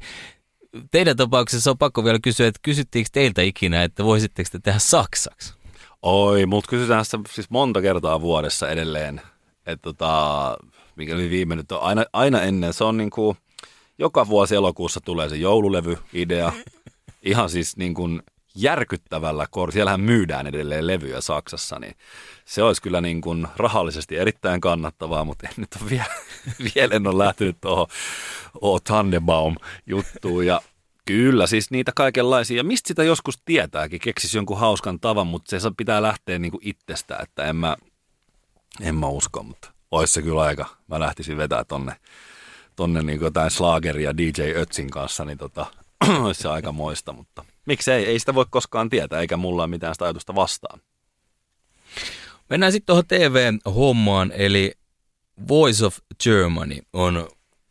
[0.91, 5.53] Teidän tapauksessa on pakko vielä kysyä, että kysyttiinkö teiltä ikinä, että voisitteko te tehdä saksaksi?
[6.01, 9.21] Oi, mutta kysytään sitä siis monta kertaa vuodessa edelleen.
[9.65, 10.57] Että tota,
[10.95, 13.37] mikä oli viime nyt aina, aina ennen, se on niin kuin,
[13.97, 16.51] joka vuosi elokuussa tulee se joululevy-idea.
[17.25, 18.21] Ihan siis niin kuin
[18.55, 21.95] järkyttävällä kor, siellähän myydään edelleen levyjä Saksassa, niin
[22.45, 26.15] se olisi kyllä niin kuin rahallisesti erittäin kannattavaa, mutta en nyt ole vielä,
[26.75, 27.87] vielä en ole lähtenyt tuohon
[28.61, 30.61] O Tannenbaum juttuun ja
[31.07, 32.57] Kyllä, siis niitä kaikenlaisia.
[32.57, 37.17] Ja mistä sitä joskus tietääkin, keksisi jonkun hauskan tavan, mutta se pitää lähteä niinku itsestä,
[37.23, 37.77] että en mä,
[38.81, 40.65] en mä usko, mutta olisi se kyllä aika.
[40.87, 41.95] Mä lähtisin vetää tonne,
[42.75, 45.65] tonne niinku jotain slageria DJ Ötsin kanssa, niin tota,
[46.25, 49.95] olisi se aika moista, mutta miksei, ei sitä voi koskaan tietää, eikä mulla ole mitään
[49.95, 50.81] sitä ajatusta vastaan.
[52.49, 54.71] Mennään sitten tuohon TV-hommaan, eli
[55.47, 57.29] Voice of Germany on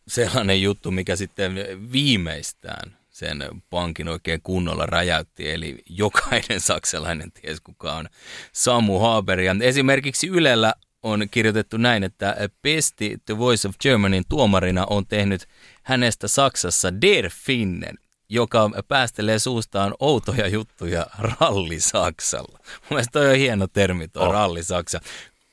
[0.09, 1.55] sellainen juttu, mikä sitten
[1.93, 8.09] viimeistään sen pankin oikein kunnolla räjäytti, eli jokainen saksalainen ties kuka on
[8.53, 9.41] Samu Haber.
[9.41, 15.47] Ja esimerkiksi Ylellä on kirjoitettu näin, että Pesti The Voice of Germanyn tuomarina on tehnyt
[15.83, 22.59] hänestä Saksassa Der Finnen, joka päästelee suustaan outoja juttuja ralli Saksalla.
[22.59, 24.33] Mun mielestä toi on hieno termi tuo oh.
[24.33, 25.01] ralli Saksa.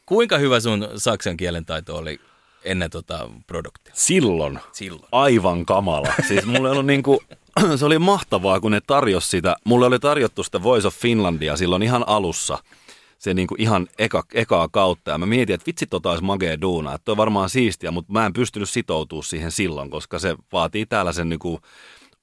[0.06, 2.20] Kuinka hyvä sun saksan kielen taito oli
[2.64, 3.94] ennen tota produktia?
[3.98, 5.08] Silloin, Silloin.
[5.12, 6.14] aivan kamala.
[6.28, 7.24] Siis mulle oli niinku,
[7.80, 9.56] se oli mahtavaa, kun ne tarjosi sitä.
[9.64, 12.58] Mulle oli tarjottu sitä Voice of Finlandia silloin ihan alussa.
[13.20, 15.12] Se niinku ihan eka, ekaa kautta.
[15.12, 16.94] Ja mä mietin, että vitsi tota olisi magea duuna.
[16.94, 20.86] Että toi on varmaan siistiä, mutta mä en pystynyt sitoutumaan siihen silloin, koska se vaatii
[20.86, 21.60] täällä sen niinku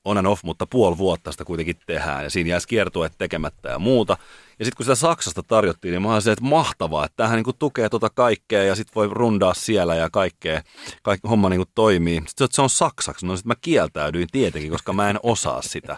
[0.05, 2.25] on and off, mutta puoli vuotta sitä kuitenkin tehdään.
[2.25, 4.17] Ja siinä jäisi kiertueet tekemättä ja muuta.
[4.59, 7.53] Ja sitten kun sitä Saksasta tarjottiin, niin mä olin se, että mahtavaa, että tämähän niinku
[7.53, 10.63] tukee tota kaikkea ja sitten voi rundaa siellä ja kaikkea.
[11.03, 12.23] Kaikki homma niinku toimii.
[12.27, 13.27] Sitten että se on saksaksi.
[13.27, 15.97] No sitten mä kieltäydyin tietenkin, koska mä en osaa sitä.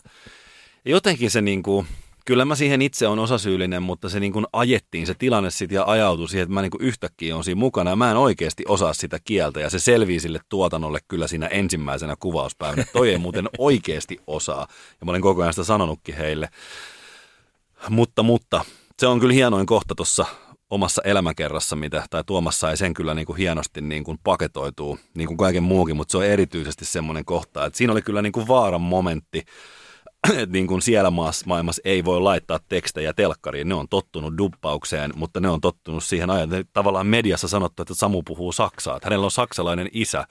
[0.85, 1.87] Ja jotenkin se niinku,
[2.31, 5.85] kyllä mä siihen itse on osasyyllinen, mutta se niin kuin ajettiin se tilanne sitten ja
[5.87, 8.93] ajautui siihen, että mä niin kuin yhtäkkiä on siinä mukana ja mä en oikeasti osaa
[8.93, 12.85] sitä kieltä ja se selvii sille tuotannolle kyllä siinä ensimmäisenä kuvauspäivänä.
[12.93, 14.67] Toi ei muuten oikeasti osaa
[15.01, 16.49] ja mä olen koko ajan sitä sanonutkin heille.
[17.89, 18.65] Mutta, mutta
[18.99, 20.27] se on kyllä hienoin kohta tuossa
[20.71, 25.27] omassa elämäkerrassa, mitä, tai Tuomassa ei sen kyllä niin kuin hienosti niin kuin paketoituu, niin
[25.27, 28.49] kuin kaiken muukin, mutta se on erityisesti semmoinen kohta, että siinä oli kyllä niin kuin
[28.49, 29.45] vaaran momentti,
[30.39, 33.69] että niin kuin siellä maassa, maailmassa ei voi laittaa tekstejä telkkariin.
[33.69, 36.51] Ne on tottunut duppaukseen, mutta ne on tottunut siihen ajan.
[36.73, 40.25] Tavallaan mediassa sanottu, että Samu puhuu saksaa, että hänellä on saksalainen isä.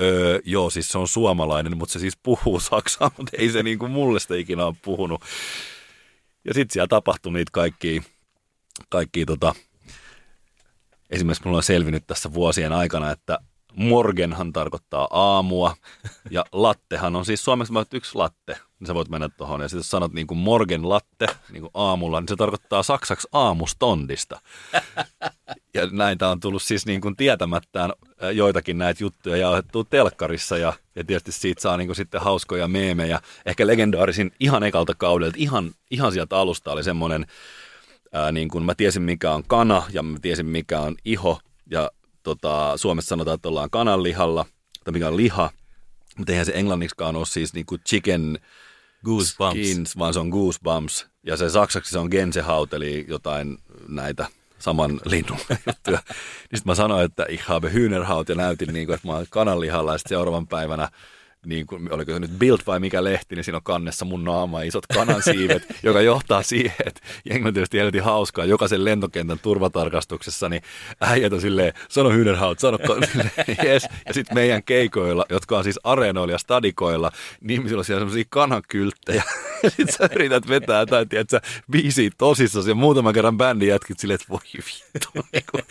[0.00, 3.78] Öö, joo, siis se on suomalainen, mutta se siis puhuu saksaa, mutta ei se niin
[3.78, 5.22] kuin mulle sitä ikinä ole puhunut.
[6.44, 8.02] Ja sitten siellä tapahtui niitä kaikkia,
[8.88, 9.54] kaikkia tota,
[11.10, 13.38] esimerkiksi mulla on selvinnyt tässä vuosien aikana, että
[13.74, 15.76] morgenhan tarkoittaa aamua
[16.30, 19.90] ja lattehan on siis suomeksi yksi latte, niin sä voit mennä tuohon ja sitten jos
[19.90, 24.40] sanot niin kuin morgen latte niin kuin aamulla, niin se tarkoittaa saksaksi aamustondista.
[25.74, 27.92] Ja näitä on tullut siis niin kuin tietämättään
[28.32, 32.68] joitakin näitä juttuja ja otettu telkkarissa ja, ja tietysti siitä saa niin kuin sitten hauskoja
[32.68, 33.20] meemejä.
[33.46, 37.26] Ehkä legendaarisin ihan ekalta kaudelta, ihan, ihan sieltä alusta oli semmoinen
[38.12, 41.40] ää, niin kuin mä tiesin mikä on kana ja mä tiesin mikä on iho
[41.70, 41.90] ja
[42.22, 44.46] tota, Suomessa sanotaan, että ollaan kananlihalla,
[44.84, 45.50] tai mikä on liha,
[46.16, 48.38] mutta eihän se englanniksikaan ole siis niin kuin chicken
[49.04, 49.68] Goosebumps.
[49.70, 51.06] skins, vaan se on goosebumps.
[51.22, 53.58] Ja se saksaksi se on Gänsehaut, eli jotain
[53.88, 54.26] näitä
[54.58, 55.98] saman linnun juttuja.
[56.08, 59.26] Niin sitten mä sanoin, että ich habe Hühnerhaut ja näytin, niin kuin, että mä oon
[59.30, 60.88] kananlihalla ja sitten seuraavan päivänä
[61.46, 64.60] niin kuin, oliko se nyt Bild vai mikä lehti, niin siinä on kannessa mun naama
[64.60, 67.00] ja isot kanansiivet, joka johtaa siihen, että
[67.30, 68.44] jengi tietysti helvetin hauskaa.
[68.44, 70.62] Jokaisen lentokentän turvatarkastuksessa, niin
[71.00, 72.78] äijät on silleen, sano Hühnerhaut, sano
[73.64, 73.88] yes.
[74.06, 78.24] Ja sitten meidän keikoilla, jotka on siis areenoilla ja stadikoilla, niin ihmisillä on siellä semmoisia
[78.30, 79.22] kanakylttejä.
[79.62, 84.14] Ja sitten sä yrität vetää jotain, tiedätkö, biisiä tosissaan ja muutaman kerran bändin jätkit silleen,
[84.14, 85.08] että voi vittu.
[85.32, 85.64] Niin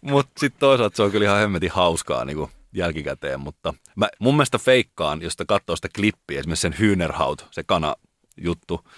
[0.00, 4.34] Mutta sitten toisaalta se on kyllä ihan hemmetin hauskaa niin kuin jälkikäteen, mutta mä mun
[4.34, 7.96] mielestä feikkaan, jos katsoo sitä klippiä, esimerkiksi sen Hühnerhaut, se kana
[8.36, 8.88] juttu,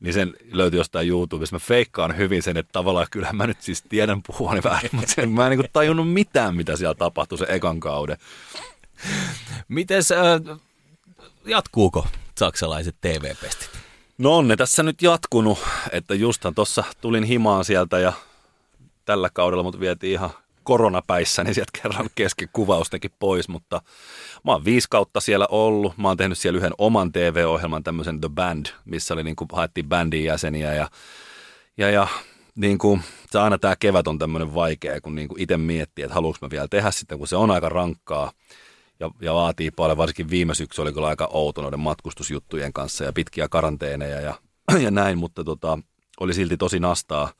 [0.00, 1.56] niin sen löytyy jostain YouTubesta.
[1.56, 5.30] Mä feikkaan hyvin sen, että tavallaan kyllä mä nyt siis tiedän puhua väärin, mutta sen,
[5.30, 8.16] mä en niin tajunnut mitään, mitä siellä tapahtui se ekan kauden.
[9.68, 10.58] Mites, äh,
[11.44, 12.06] jatkuuko
[12.38, 13.70] saksalaiset TV-pestit?
[14.18, 15.58] No on ne tässä nyt jatkunut,
[15.92, 18.12] että justhan tuossa tulin himaan sieltä ja
[19.04, 20.30] tällä kaudella mut vietiin ihan
[20.68, 23.82] koronapäissä, niin sieltä kerran kesken kuvaustenkin pois, mutta
[24.44, 25.98] mä oon viisi kautta siellä ollut.
[25.98, 29.88] Mä oon tehnyt siellä yhden oman TV-ohjelman, tämmöisen The Band, missä oli niin kuin, haettiin
[29.88, 30.88] bändin jäseniä ja,
[31.78, 32.08] ja, ja
[32.54, 33.00] niin kuin,
[33.30, 36.50] se aina tämä kevät on tämmöinen vaikea, kun niin kuin itse miettii, että haluanko mä
[36.50, 38.32] vielä tehdä sitä, kun se on aika rankkaa
[39.00, 43.12] ja, ja vaatii paljon, varsinkin viime syksy oli kyllä aika outo noiden matkustusjuttujen kanssa ja
[43.12, 44.34] pitkiä karanteeneja ja,
[44.84, 45.78] ja näin, mutta tota,
[46.20, 47.32] oli silti tosi nastaa.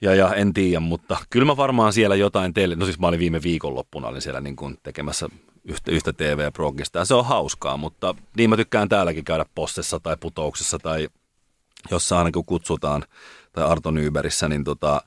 [0.00, 3.20] Ja, ja en tiedä, mutta kyllä mä varmaan siellä jotain teille, no siis mä olin
[3.20, 5.28] viime viikonloppuna, olin siellä niin kuin tekemässä
[5.64, 10.16] yhtä, yhtä TV-progista ja se on hauskaa, mutta niin mä tykkään täälläkin käydä postessa tai
[10.20, 11.08] putouksessa tai
[11.90, 13.04] jossain kun kutsutaan
[13.52, 15.02] tai Arto Nyberissä, niin tota,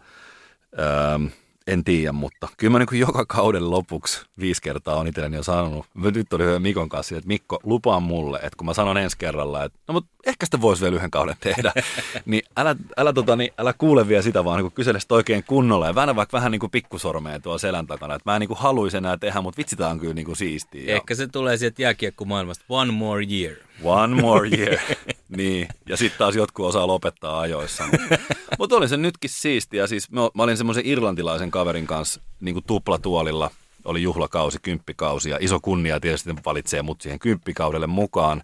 [0.80, 1.26] ähm,
[1.68, 5.86] en tiedä, mutta kyllä mä niin joka kauden lopuksi viisi kertaa on itselleni jo sanonut.
[6.16, 9.64] Nyt oli hyvä Mikon kanssa, että Mikko, lupaa mulle, että kun mä sanon ensi kerralla,
[9.64, 11.74] että no mutta ehkä sitä voisi vielä yhden kauden tehdä,
[12.26, 15.88] niin älä, älä, tota, niin älä kuule vielä sitä, vaan niin kysele sitä oikein kunnolla
[15.88, 18.98] ja väännä vaikka vähän niin kuin pikkusormeen tuolla selän takana, että mä en niin haluaisi
[18.98, 20.96] enää tehdä, mutta vitsi, on kyllä niin kuin siistiä.
[20.96, 23.56] Ehkä se tulee sieltä jääkiekkomaailmasta, one more year.
[23.84, 24.78] One more year.
[25.38, 27.84] niin, ja sitten taas jotkut osaa lopettaa ajoissa.
[28.60, 29.88] Mutta oli se nytkin siistiä.
[29.88, 33.52] Siis mä, mä olin semmoisen irlantilaisen kaverin kanssa niin kuin tuplatuolilla.
[33.86, 38.44] Oli juhlakausi, kymppikausi ja iso kunnia tietysti valitsee mut siihen kymppikaudelle mukaan.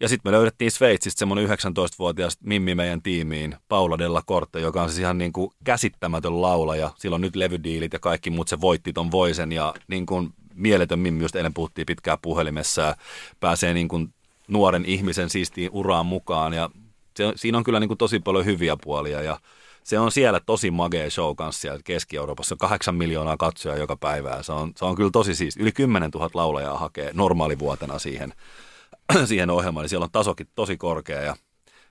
[0.00, 4.88] Ja sitten me löydettiin Sveitsistä semmoinen 19-vuotias Mimmi meidän tiimiin, Paula Della Corte, joka on
[4.88, 6.90] siis ihan niin kuin käsittämätön laulaja.
[6.96, 10.98] Sillä on nyt levydiilit ja kaikki muut, se voitti ton voisen ja niin kuin mieletön
[10.98, 12.96] Mimmi, just eilen puhuttiin pitkään puhelimessa ja
[13.40, 14.14] pääsee niin kuin
[14.48, 16.52] nuoren ihmisen siistiin uraan mukaan.
[16.52, 16.70] Ja
[17.16, 19.38] se, siinä on kyllä niin kuin tosi paljon hyviä puolia ja
[19.84, 22.56] se on siellä tosi magea show kanssa siellä Keski-Euroopassa.
[22.56, 26.30] Kahdeksan miljoonaa katsojaa joka päivä se on, se on kyllä tosi siis Yli 10 000
[26.34, 28.32] laulajaa hakee normaalivuotena siihen,
[29.24, 31.36] siihen ohjelmaan, niin siellä on tasokin tosi korkea ja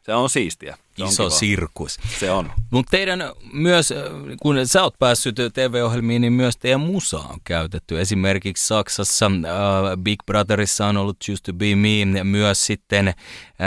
[0.02, 0.78] se on siistiä.
[0.98, 1.98] Se Iso on sirkus.
[2.20, 2.52] Se on.
[2.72, 3.94] Mutta teidän myös,
[4.42, 8.02] kun sä oot päässyt TV-ohjelmiin, niin myös teidän musa on käytetty.
[8.02, 13.14] Esimerkiksi Saksassa uh, Big Brotherissa on ollut Choose to be Me, myös sitten uh,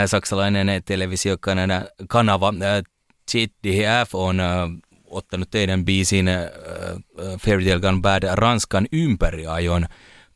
[0.07, 2.85] saksalainen televisiokanava uh,
[3.31, 9.87] ZDF on uh, ottanut teidän biisin uh, Fairy Tale Gone Bad Ranskan ympäriajon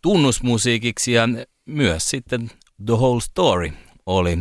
[0.02, 1.28] tunnusmusiikiksi ja
[1.66, 2.50] myös sitten
[2.86, 3.72] The Whole Story
[4.08, 4.36] oli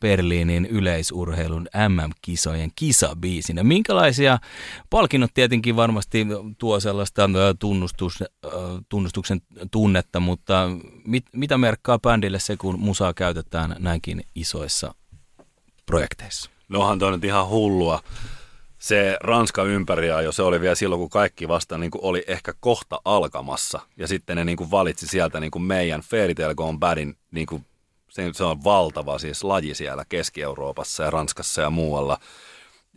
[0.00, 3.62] Berliinin yleisurheilun MM-kisojen kisabiisinä.
[3.62, 4.38] Minkälaisia
[4.90, 6.26] palkinnot tietenkin varmasti
[6.58, 8.24] tuo sellaista tunnustus,
[8.88, 10.70] tunnustuksen tunnetta, mutta
[11.06, 14.94] mit, mitä merkkaa bändille se, kun musaa käytetään näinkin isoissa
[15.86, 16.50] projekteissa?
[16.68, 18.02] Nohan toi nyt ihan hullua.
[18.78, 19.62] Se Ranska
[20.24, 23.80] jo se oli vielä silloin, kun kaikki vasta niin kuin oli ehkä kohta alkamassa.
[23.96, 27.46] Ja sitten ne niin kuin valitsi sieltä niin kuin meidän Fairy Tale Gone Badin niin
[27.46, 27.66] kuin
[28.12, 32.18] se, se on valtava siis laji siellä Keski-Euroopassa ja Ranskassa ja muualla.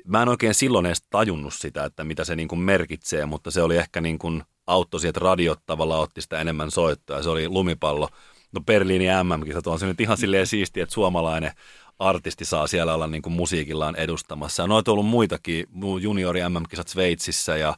[0.05, 3.61] Mä en oikein silloin edes tajunnut sitä, että mitä se niin kuin merkitsee, mutta se
[3.61, 7.23] oli ehkä niin kuin auttoi että radiot tavallaan otti sitä enemmän soittoa.
[7.23, 8.09] Se oli lumipallo.
[8.51, 11.51] No Berliinin MM-kisat on se nyt ihan silleen siistiä, että suomalainen
[11.99, 14.63] artisti saa siellä olla niin kuin musiikillaan edustamassa.
[14.63, 15.65] Ja noita on ollut muitakin,
[16.01, 17.75] juniori MM-kisat Sveitsissä ja,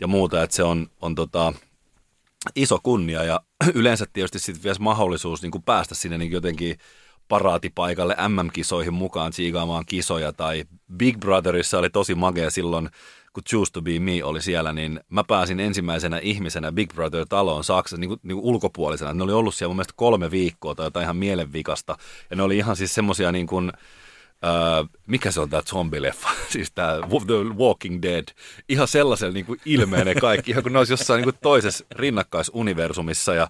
[0.00, 1.52] ja muuta, että se on, on tota,
[2.56, 3.40] iso kunnia ja
[3.74, 6.76] yleensä tietysti sitten vielä mahdollisuus niin kuin päästä sinne niin jotenkin
[7.28, 10.64] paraatipaikalle MM-kisoihin mukaan siigaamaan kisoja tai
[10.96, 12.90] Big Brotherissa oli tosi magea silloin,
[13.32, 18.00] kun Choose to be Me oli siellä, niin mä pääsin ensimmäisenä ihmisenä Big Brother-taloon Saksassa
[18.00, 19.14] niin kuin, niin kuin ulkopuolisena.
[19.14, 21.96] Ne oli ollut siellä mun mielestä kolme viikkoa tai jotain ihan mielenvikasta.
[22.30, 23.72] Ja ne oli ihan siis semmosia niin kuin,
[24.44, 28.24] Öö, mikä se on tämä zombileffa, siis tämä The Walking Dead,
[28.68, 33.34] ihan sellaisella niin kuin ilmeenä kaikki, ihan kun ne olisi jossain niin kuin toisessa rinnakkaisuniversumissa.
[33.34, 33.48] Ja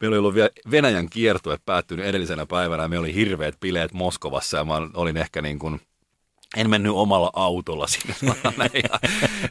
[0.00, 2.82] meillä oli ollut vielä Venäjän kiertue päättynyt edellisenä päivänä.
[2.82, 5.80] Ja me oli hirveät bileet Moskovassa ja mä olin ehkä niin kuin
[6.56, 8.14] en mennyt omalla autolla sinne.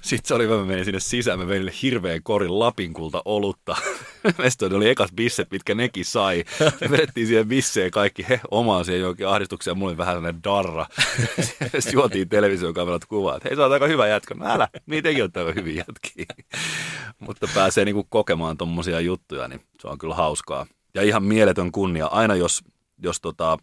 [0.01, 3.75] Sitten se oli, mä menin sinne sisään, mä menin hirveän korin Lapinkulta olutta.
[4.37, 6.43] Mestoin oli ekat bisset, mitkä nekin sai.
[6.81, 10.85] Me vedettiin siihen bisseen kaikki he omaan siihen johonkin ahdistukseen mulla oli vähän sellainen darra.
[11.39, 14.33] Sitten juotiin televisiokamerat kuvaa, että hei sä oot aika hyvä jätkä.
[14.33, 16.45] No älä, niin tekin olette aika hyviä jätkiä.
[17.27, 20.65] Mutta pääsee niinku kokemaan tommosia juttuja, niin se on kyllä hauskaa.
[20.93, 22.05] Ja ihan mieletön kunnia.
[22.05, 22.63] Aina jos,
[23.03, 23.57] jos tota,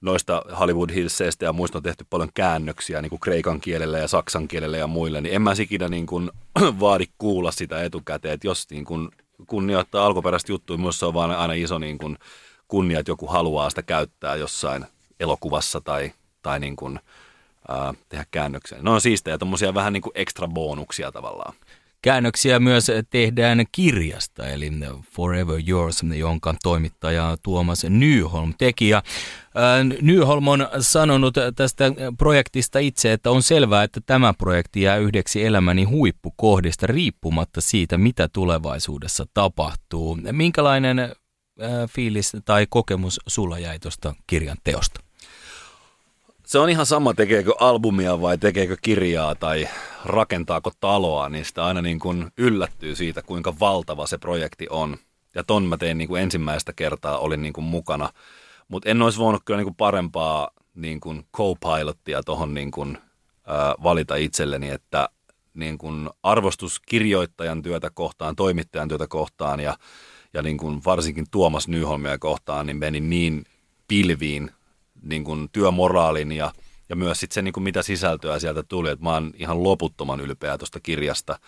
[0.00, 4.48] noista Hollywood Hillseistä ja muista on tehty paljon käännöksiä niin kuin kreikan kielellä ja saksan
[4.48, 6.30] kielellä ja muille, niin en mä sikinä niin kuin
[6.80, 9.08] vaadi kuulla sitä etukäteen, että jos niin kuin
[9.46, 12.18] kunnioittaa alkuperäistä juttua, myös se on vaan aina iso niin kuin
[12.68, 14.86] kunnia, että joku haluaa sitä käyttää jossain
[15.20, 17.00] elokuvassa tai, tai niin kuin,
[17.68, 18.78] ää, tehdä käännöksiä.
[18.82, 21.54] Ne on siistejä, tuommoisia vähän niin kuin ekstra bonuksia tavallaan.
[22.02, 24.70] Käännöksiä myös tehdään kirjasta, eli
[25.12, 28.88] Forever Yours, jonka toimittaja Tuomas Nyholm teki.
[28.88, 29.02] Ja
[30.00, 31.84] Nyholm on sanonut tästä
[32.18, 38.28] projektista itse, että on selvää, että tämä projekti jää yhdeksi elämäni huippukohdista riippumatta siitä, mitä
[38.28, 40.18] tulevaisuudessa tapahtuu.
[40.32, 41.12] Minkälainen
[41.90, 45.00] fiilis tai kokemus sulla jäi tuosta kirjan teosta?
[46.50, 49.68] Se on ihan sama, tekeekö albumia vai tekeekö kirjaa tai
[50.04, 54.96] rakentaako taloa, niin sitä aina niin kuin yllättyy siitä, kuinka valtava se projekti on.
[55.34, 58.08] Ja ton mä tein niin kuin ensimmäistä kertaa, olin niin kuin mukana.
[58.68, 63.82] Mutta en olisi voinut kyllä niin kuin parempaa niin kuin co-pilottia tuohon niin kuin, äh,
[63.82, 65.08] valita itselleni, että
[65.54, 69.76] niin kuin arvostus kirjoittajan työtä kohtaan, toimittajan työtä kohtaan ja,
[70.34, 73.44] ja niin kuin varsinkin Tuomas Nyholmia kohtaan, niin meni niin
[73.88, 74.50] pilviin
[75.02, 76.52] niin kuin työmoraalin ja,
[76.88, 78.90] ja myös sitten se, niin kuin mitä sisältöä sieltä tuli.
[78.90, 81.38] Että mä oon ihan loputtoman ylpeä tuosta kirjasta.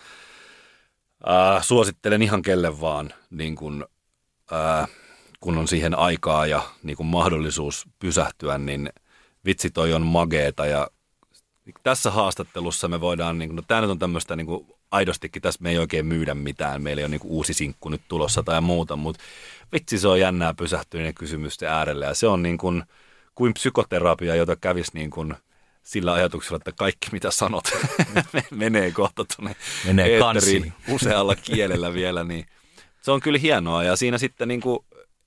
[1.25, 3.85] Ää, suosittelen ihan kelle vaan, niin kuin,
[4.51, 4.87] ää,
[5.39, 8.89] kun on siihen aikaa ja niin kuin mahdollisuus pysähtyä, niin
[9.45, 10.87] vitsi toi on mageeta ja
[11.83, 15.63] tässä haastattelussa me voidaan, niin kuin, no tämä nyt on tämmöistä niin kuin aidostikin, tässä
[15.63, 18.61] me ei oikein myydä mitään, meillä ei ole niin kuin uusi sinkku nyt tulossa tai
[18.61, 19.23] muuta, mutta
[19.73, 22.83] vitsi se on jännää pysähtyneiden kysymysten äärelle ja se on niin kuin,
[23.35, 25.35] kuin psykoterapia, jota kävisi niin kuin
[25.83, 27.63] sillä ajatuksella, että kaikki mitä sanot
[28.51, 32.45] menee kohta tuonne menee eetteriin usealla kielellä vielä, niin
[33.01, 33.83] se on kyllä hienoa.
[33.83, 34.79] Ja siinä sitten niin kuin,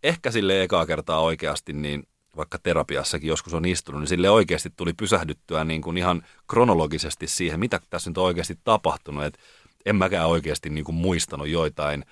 [0.02, 4.92] ehkä sille ekaa kertaa oikeasti, niin vaikka terapiassakin joskus on istunut, niin sille oikeasti tuli
[4.92, 9.24] pysähdyttyä niin kuin ihan kronologisesti siihen, mitä tässä nyt on oikeasti tapahtunut.
[9.24, 9.38] Et
[9.86, 12.04] en mäkään oikeasti niin kuin muistanut joitain,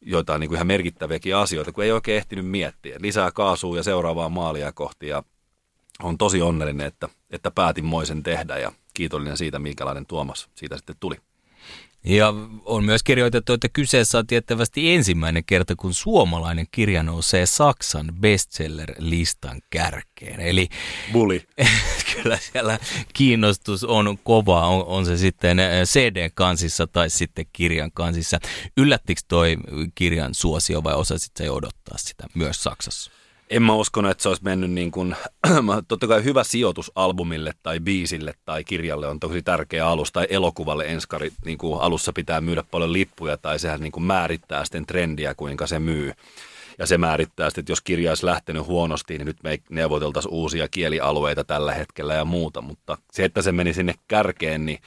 [0.00, 2.96] joitain niin kuin ihan merkittäviäkin asioita, kun ei oikein ehtinyt miettiä.
[3.00, 5.22] Lisää kaasua ja seuraavaa maalia kohti ja
[6.02, 10.96] on tosi onnellinen, että, että päätin moisen tehdä ja kiitollinen siitä, minkälainen Tuomas siitä sitten
[11.00, 11.16] tuli.
[12.04, 12.34] Ja
[12.64, 19.60] on myös kirjoitettu, että kyseessä on tiettävästi ensimmäinen kerta, kun suomalainen kirja nousee Saksan bestseller-listan
[19.70, 20.40] kärkeen.
[20.40, 20.68] Eli
[21.12, 21.42] Bulli.
[22.14, 22.78] kyllä siellä
[23.14, 28.38] kiinnostus on kova, on, on se sitten CD-kansissa tai sitten kirjan kansissa.
[28.76, 29.56] Yllättikö toi
[29.94, 33.21] kirjan suosio vai osasit sä odottaa sitä myös Saksassa?
[33.50, 35.16] En mä uskonut, että se olisi mennyt niin kuin,
[35.88, 40.84] totta kai hyvä sijoitus albumille tai biisille tai kirjalle on tosi tärkeä alus tai elokuvalle
[40.86, 45.34] enskari, niin kuin alussa pitää myydä paljon lippuja tai sehän niin kuin määrittää sitten trendiä,
[45.34, 46.12] kuinka se myy.
[46.78, 50.28] Ja se määrittää sitten, että jos kirja olisi lähtenyt huonosti, niin nyt me ei neuvoteltaisi
[50.32, 54.78] uusia kielialueita tällä hetkellä ja muuta, mutta se, että se meni sinne kärkeen, niin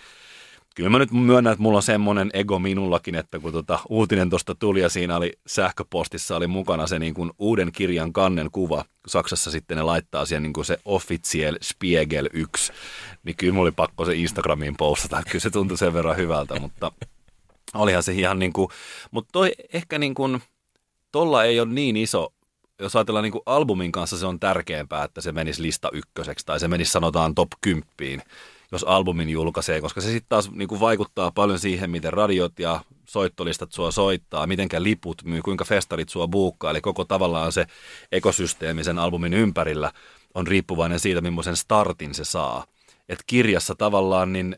[0.76, 4.56] kyllä mä nyt myönnän, että mulla on semmoinen ego minullakin, että kun tota uutinen tuosta
[4.56, 9.52] tuli ja siinä oli sähköpostissa oli mukana se niin kuin uuden kirjan kannen kuva, Saksassa
[9.52, 12.74] sitten ne laittaa siihen niin kuin se Official Spiegel 1,
[13.24, 16.92] niin kyllä mulla oli pakko se Instagramiin postata, kyllä se tuntui sen verran hyvältä, mutta
[17.74, 18.70] olihan se ihan niin kuin,
[19.12, 20.42] mutta toi ehkä niin kuin,
[21.12, 22.32] tolla ei ole niin iso
[22.80, 26.60] jos ajatellaan niin kuin albumin kanssa se on tärkeämpää, että se menisi lista ykköseksi tai
[26.60, 28.22] se menisi sanotaan top kymppiin
[28.76, 32.82] jos albumin julkaisee, koska se sitten taas niin kuin vaikuttaa paljon siihen, miten radiot ja
[33.06, 37.66] soittolistat sua soittaa, mitenkä liput myy, kuinka festarit sua buukkaa, eli koko tavallaan se
[38.12, 39.92] ekosysteemi sen albumin ympärillä
[40.34, 42.66] on riippuvainen siitä, millaisen startin se saa.
[43.10, 44.58] Et kirjassa tavallaan niin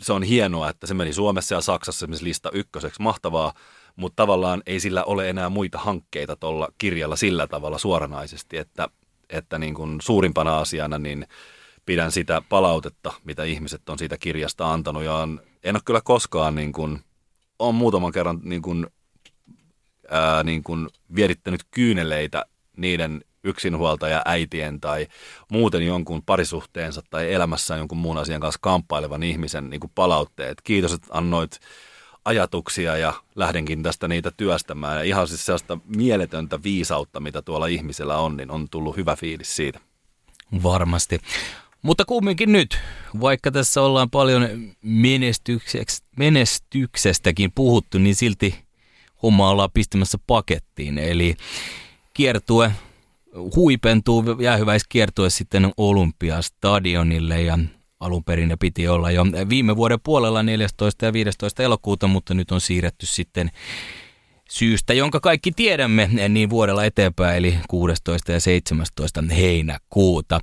[0.00, 3.52] se on hienoa, että se meni Suomessa ja Saksassa esimerkiksi lista ykköseksi, mahtavaa,
[3.96, 8.88] mutta tavallaan ei sillä ole enää muita hankkeita tuolla kirjalla sillä tavalla suoranaisesti, että,
[9.30, 11.26] että niin kuin suurimpana asiana niin
[11.86, 15.02] pidän sitä palautetta, mitä ihmiset on siitä kirjasta antanut.
[15.02, 17.00] Ja on, en ole kyllä koskaan niin kuin,
[17.58, 18.86] on muutaman kerran niin kuin,
[20.10, 22.44] ää, niin kuin vierittänyt kyyneleitä
[22.76, 25.06] niiden yksinhuoltaja äitien tai
[25.50, 30.60] muuten jonkun parisuhteensa tai elämässään jonkun muun asian kanssa kamppailevan ihmisen niin kuin palautteet.
[30.64, 31.60] Kiitos, että annoit
[32.24, 34.96] ajatuksia ja lähdenkin tästä niitä työstämään.
[34.96, 39.56] Ja ihan siis sellaista mieletöntä viisautta, mitä tuolla ihmisellä on, niin on tullut hyvä fiilis
[39.56, 39.80] siitä.
[40.62, 41.20] Varmasti.
[41.84, 42.78] Mutta kumminkin nyt,
[43.20, 44.48] vaikka tässä ollaan paljon
[46.16, 48.54] menestyksestäkin puhuttu, niin silti
[49.22, 50.98] homma ollaan pistämässä pakettiin.
[50.98, 51.34] Eli
[52.14, 52.72] kiertue
[53.56, 57.58] huipentuu, jäähyväiskiertue sitten Olympiastadionille ja
[58.00, 61.06] alun perin ne piti olla jo viime vuoden puolella 14.
[61.06, 61.62] ja 15.
[61.62, 63.50] elokuuta, mutta nyt on siirretty sitten
[64.50, 68.32] syystä, jonka kaikki tiedämme, niin vuodella eteenpäin, eli 16.
[68.32, 69.24] ja 17.
[69.36, 70.40] heinäkuuta.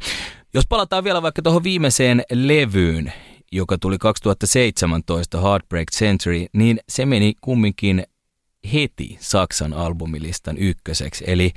[0.54, 3.14] Jos palataan vielä vaikka tuohon viimeiseen levyyn,
[3.52, 8.04] joka tuli 2017, Heartbreak Century, niin se meni kumminkin
[8.74, 11.24] heti Saksan albumilistan ykköseksi.
[11.28, 11.52] Eli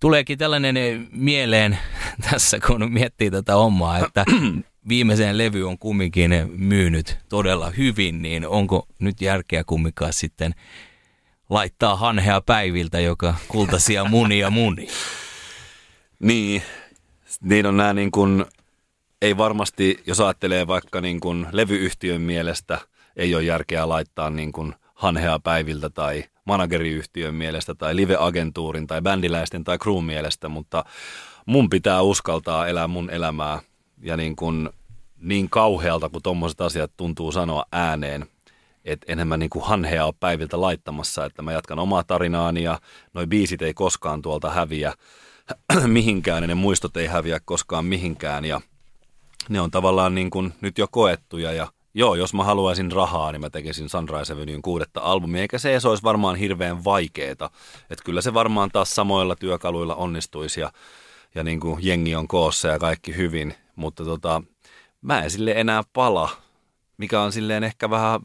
[0.00, 1.78] tuleekin tällainen mieleen
[2.30, 4.24] tässä, kun miettii tätä omaa, että
[4.88, 10.54] viimeiseen levy on kumminkin myynyt todella hyvin, niin onko nyt järkeä kumminkaan sitten
[11.50, 14.88] laittaa hanhea päiviltä, joka kultaisia munia muni?
[16.18, 16.62] Niin,
[17.40, 18.44] niin on nämä niin kuin,
[19.22, 22.78] ei varmasti, jos ajattelee vaikka niin kuin levyyhtiön mielestä,
[23.16, 29.64] ei ole järkeä laittaa niin kuin hanhea päiviltä tai manageriyhtiön mielestä tai live-agentuurin tai bändiläisten
[29.64, 30.84] tai crew mielestä, mutta
[31.46, 33.58] mun pitää uskaltaa elää mun elämää
[34.02, 34.70] ja niin, kuin,
[35.20, 38.26] niin kauhealta kuin tuommoiset asiat tuntuu sanoa ääneen,
[38.84, 42.80] että enemmän mä niin kuin hanhea ole päiviltä laittamassa, että mä jatkan omaa tarinaani ja
[43.14, 44.92] noi biisit ei koskaan tuolta häviä
[45.86, 48.44] mihinkään ja ne muistot ei häviä koskaan mihinkään.
[48.44, 48.60] Ja
[49.48, 51.52] ne on tavallaan niin kuin nyt jo koettuja.
[51.52, 55.80] Ja joo, jos mä haluaisin rahaa, niin mä tekisin Sunrise Avenuen kuudetta albumia, eikä se,
[55.80, 57.50] se olisi varmaan hirveän vaikeeta.
[57.90, 60.72] Että kyllä se varmaan taas samoilla työkaluilla onnistuisi ja,
[61.34, 64.42] ja niin kuin jengi on koossa ja kaikki hyvin, mutta tota,
[65.02, 66.30] mä en sille enää pala,
[66.96, 68.20] mikä on silleen ehkä vähän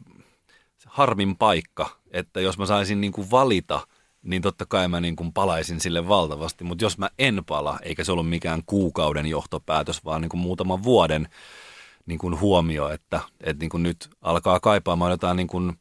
[0.86, 3.80] harmin paikka, että jos mä saisin niin kuin valita,
[4.24, 8.04] niin totta kai mä niin kuin palaisin sille valtavasti, mutta jos mä en pala, eikä
[8.04, 11.28] se ollut mikään kuukauden johtopäätös, vaan niin kuin muutaman vuoden,
[12.06, 15.72] niin kuin huomio, että, että niin kuin nyt alkaa kaipaamaan jotain niin kuin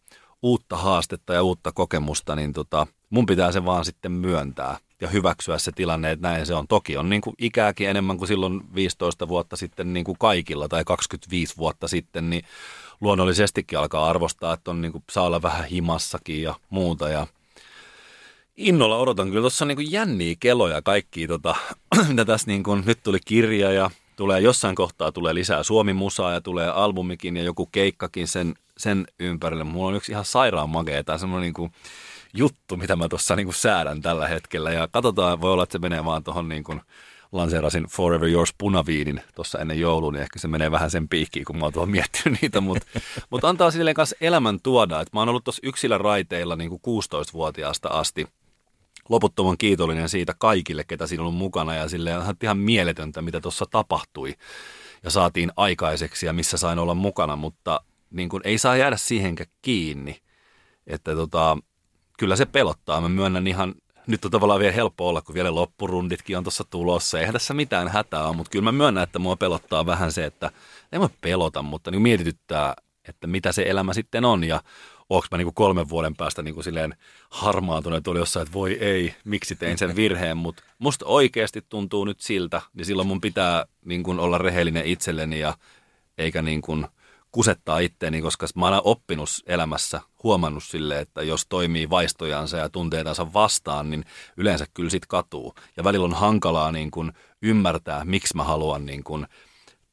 [0.42, 5.58] uutta haastetta ja uutta kokemusta, niin tota, mun pitää se vaan sitten myöntää ja hyväksyä
[5.58, 6.68] se tilanne, että näin se on.
[6.68, 10.84] Toki on niin kuin ikääkin enemmän kuin silloin 15 vuotta sitten niin kuin kaikilla tai
[10.86, 12.44] 25 vuotta sitten, niin
[13.02, 17.28] luonnollisestikin alkaa arvostaa, että on niin kuin, saa olla vähän himassakin ja muuta ja
[18.58, 21.56] Innolla odotan kyllä tuossa niin jänniä keloja kaikki, tota,
[22.08, 26.42] mitä tässä niin kuin, nyt tuli kirja ja tulee jossain kohtaa tulee lisää Suomi-musaa ja
[26.42, 29.64] tulee albumikin ja joku keikkakin sen, sen ympärille.
[29.64, 31.72] Mulla on yksi ihan sairaan makea tai semmoinen niin kuin
[32.34, 34.72] juttu, mitä mä tuossa niin säädän tällä hetkellä.
[34.72, 36.82] Ja katsotaan, voi olla, että se menee vaan tuohon niin kuin
[37.32, 41.58] lanseerasin Forever Yours punaviinin tuossa ennen joulua, niin ehkä se menee vähän sen piikkiin, kun
[41.58, 42.88] mä oon tuohon miettinyt niitä, mutta
[43.30, 46.82] mut antaa silleen kanssa elämän tuoda, että mä oon ollut tuossa yksillä raiteilla niin kuin
[47.04, 48.28] 16-vuotiaasta asti–
[49.10, 53.66] loputtoman kiitollinen siitä kaikille, ketä siinä on mukana ja sille on ihan mieletöntä, mitä tuossa
[53.72, 54.36] tapahtui
[55.04, 57.82] ja saatiin aikaiseksi ja missä sain olla mukana, mutta
[58.12, 60.22] niin kuin ei saa jäädä siihenkään kiinni,
[60.88, 61.58] että tota,
[62.20, 63.02] kyllä se pelottaa.
[63.02, 63.76] Mä myönnän ihan,
[64.08, 67.20] nyt on tavallaan vielä helppo olla, kun vielä loppurunditkin on tuossa tulossa.
[67.20, 70.52] Eihän tässä mitään hätää ole, mutta kyllä mä myönnän, että mua pelottaa vähän se, että
[70.92, 72.74] ei mä pelota, mutta niin mietityttää,
[73.08, 74.62] että mitä se elämä sitten on ja
[75.16, 76.96] onko mä niinku kolmen vuoden päästä niinku silleen
[77.30, 82.20] harmaantunut oli jossain, että voi ei, miksi tein sen virheen, mutta musta oikeasti tuntuu nyt
[82.20, 85.58] siltä, niin silloin mun pitää niinku olla rehellinen itselleni ja
[86.18, 86.78] eikä niinku
[87.32, 93.34] kusettaa itteeni, koska mä oon oppinut elämässä, huomannut sille, että jos toimii vaistojansa ja tunteitansa
[93.34, 94.06] vastaan, niin
[94.38, 95.56] yleensä kyllä sit katuu.
[95.78, 99.28] Ja välillä on hankalaa niin kuin ymmärtää, miksi mä haluan niin kuin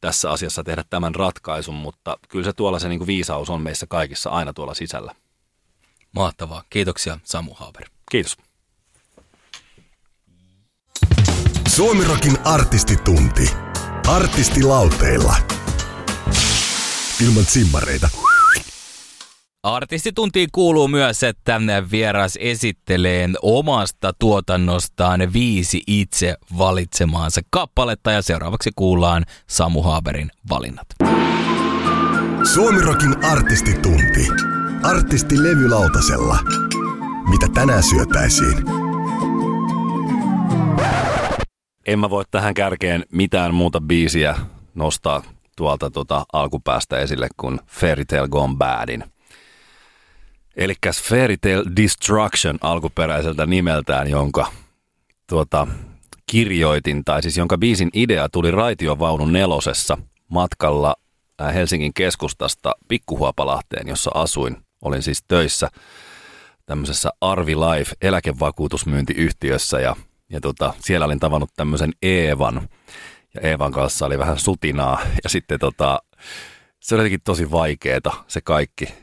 [0.01, 3.87] tässä asiassa tehdä tämän ratkaisun, mutta kyllä se tuolla se niin kuin viisaus on meissä
[3.89, 5.15] kaikissa aina tuolla sisällä.
[6.13, 6.65] Mahtavaa.
[6.71, 7.89] Kiitoksia Samu Haber.
[8.11, 8.37] Kiitos.
[11.69, 13.51] Suomirokin artistitunti.
[14.09, 15.37] Artistilauteilla.
[17.25, 18.09] Ilman simmareita.
[19.63, 29.25] Artistituntiin kuuluu myös, että vieras esittelee omasta tuotannostaan viisi itse valitsemaansa kappaletta ja seuraavaksi kuullaan
[29.47, 30.87] Samu Haberin valinnat.
[32.55, 34.29] Suomirokin artistitunti.
[34.83, 36.39] Artisti levylautasella.
[37.31, 38.59] Mitä tänään syötäisiin?
[41.87, 44.37] En mä voi tähän kärkeen mitään muuta biisiä
[44.75, 45.23] nostaa
[45.57, 49.05] tuolta tuota alkupäästä esille kuin Fairy Tale Gone Badin–
[50.61, 54.53] Eli Fairy Tale Destruction alkuperäiseltä nimeltään, jonka
[55.27, 55.67] tuota,
[56.27, 59.99] kirjoitin, tai siis jonka biisin idea tuli raitiovaunun nelosessa
[60.29, 60.97] matkalla
[61.41, 64.57] äh, Helsingin keskustasta Pikkuhuopalahteen, jossa asuin.
[64.83, 65.69] Olin siis töissä
[66.67, 69.97] tämmöisessä Arvi Life eläkevakuutusmyyntiyhtiössä ja,
[70.31, 72.69] ja tota, siellä olin tavannut tämmöisen Eevan.
[73.35, 76.03] Ja Eevan kanssa oli vähän sutinaa ja sitten tota,
[76.81, 78.95] se oli jotenkin tosi vaikeeta se kaikki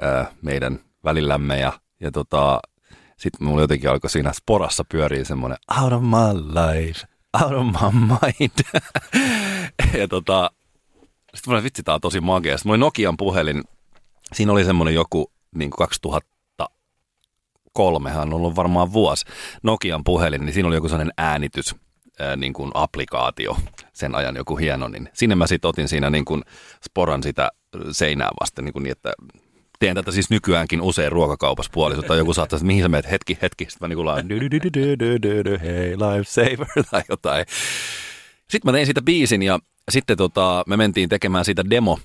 [0.00, 2.60] ää, meidän välillämme ja, ja tota,
[3.16, 7.06] sitten mulla jotenkin alkoi siinä sporassa pyöriä semmoinen out of my life,
[7.42, 8.82] out of my mind.
[10.00, 10.50] ja tota,
[11.34, 12.58] sitten mulla vitsi, tää on tosi magea.
[12.58, 13.62] Sitten mulla oli Nokian puhelin,
[14.32, 19.26] siinä oli semmoinen joku niin 2003, hän on ollut varmaan vuosi,
[19.62, 21.74] Nokian puhelin, niin siinä oli joku sellainen äänitys,
[22.20, 23.56] ää, niin kuin applikaatio,
[23.92, 26.42] sen ajan joku hieno, niin sinne mä sitten otin siinä niin kuin
[26.84, 27.50] sporan sitä
[27.90, 29.12] seinää vasten niin, kuin niin että
[29.78, 33.38] teen tätä siis nykyäänkin usein ruokakaupassa puoliso, tai joku saattaa, että mihin sä meet, hetki,
[33.42, 34.28] hetki, sitten mä niin laan,
[35.60, 37.46] hei, lifesaver, tai jotain.
[38.50, 39.58] Sitten mä tein siitä biisin, ja
[39.90, 41.98] sitten tota, me mentiin tekemään siitä demo,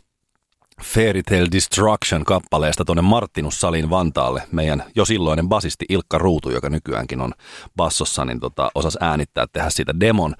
[0.83, 4.43] Fairy Tale Destruction kappaleesta tuonne Martinus-salin Vantaalle.
[4.51, 7.33] Meidän jo silloinen basisti Ilkka Ruutu, joka nykyäänkin on
[7.75, 10.35] bassossa, niin tota, osasi äänittää tehdä siitä demon.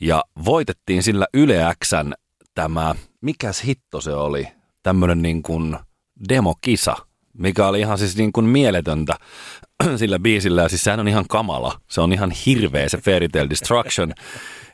[0.00, 2.12] Ja voitettiin sillä Yle Xn
[2.54, 4.48] tämä, mikäs hitto se oli,
[4.82, 5.76] tämmöinen niin kuin
[6.28, 6.96] demokisa,
[7.38, 9.14] mikä oli ihan siis niin kuin mieletöntä
[9.96, 10.62] sillä biisillä.
[10.62, 11.80] Ja siis sehän on ihan kamala.
[11.88, 14.12] Se on ihan hirveä se Fairy Tale Destruction.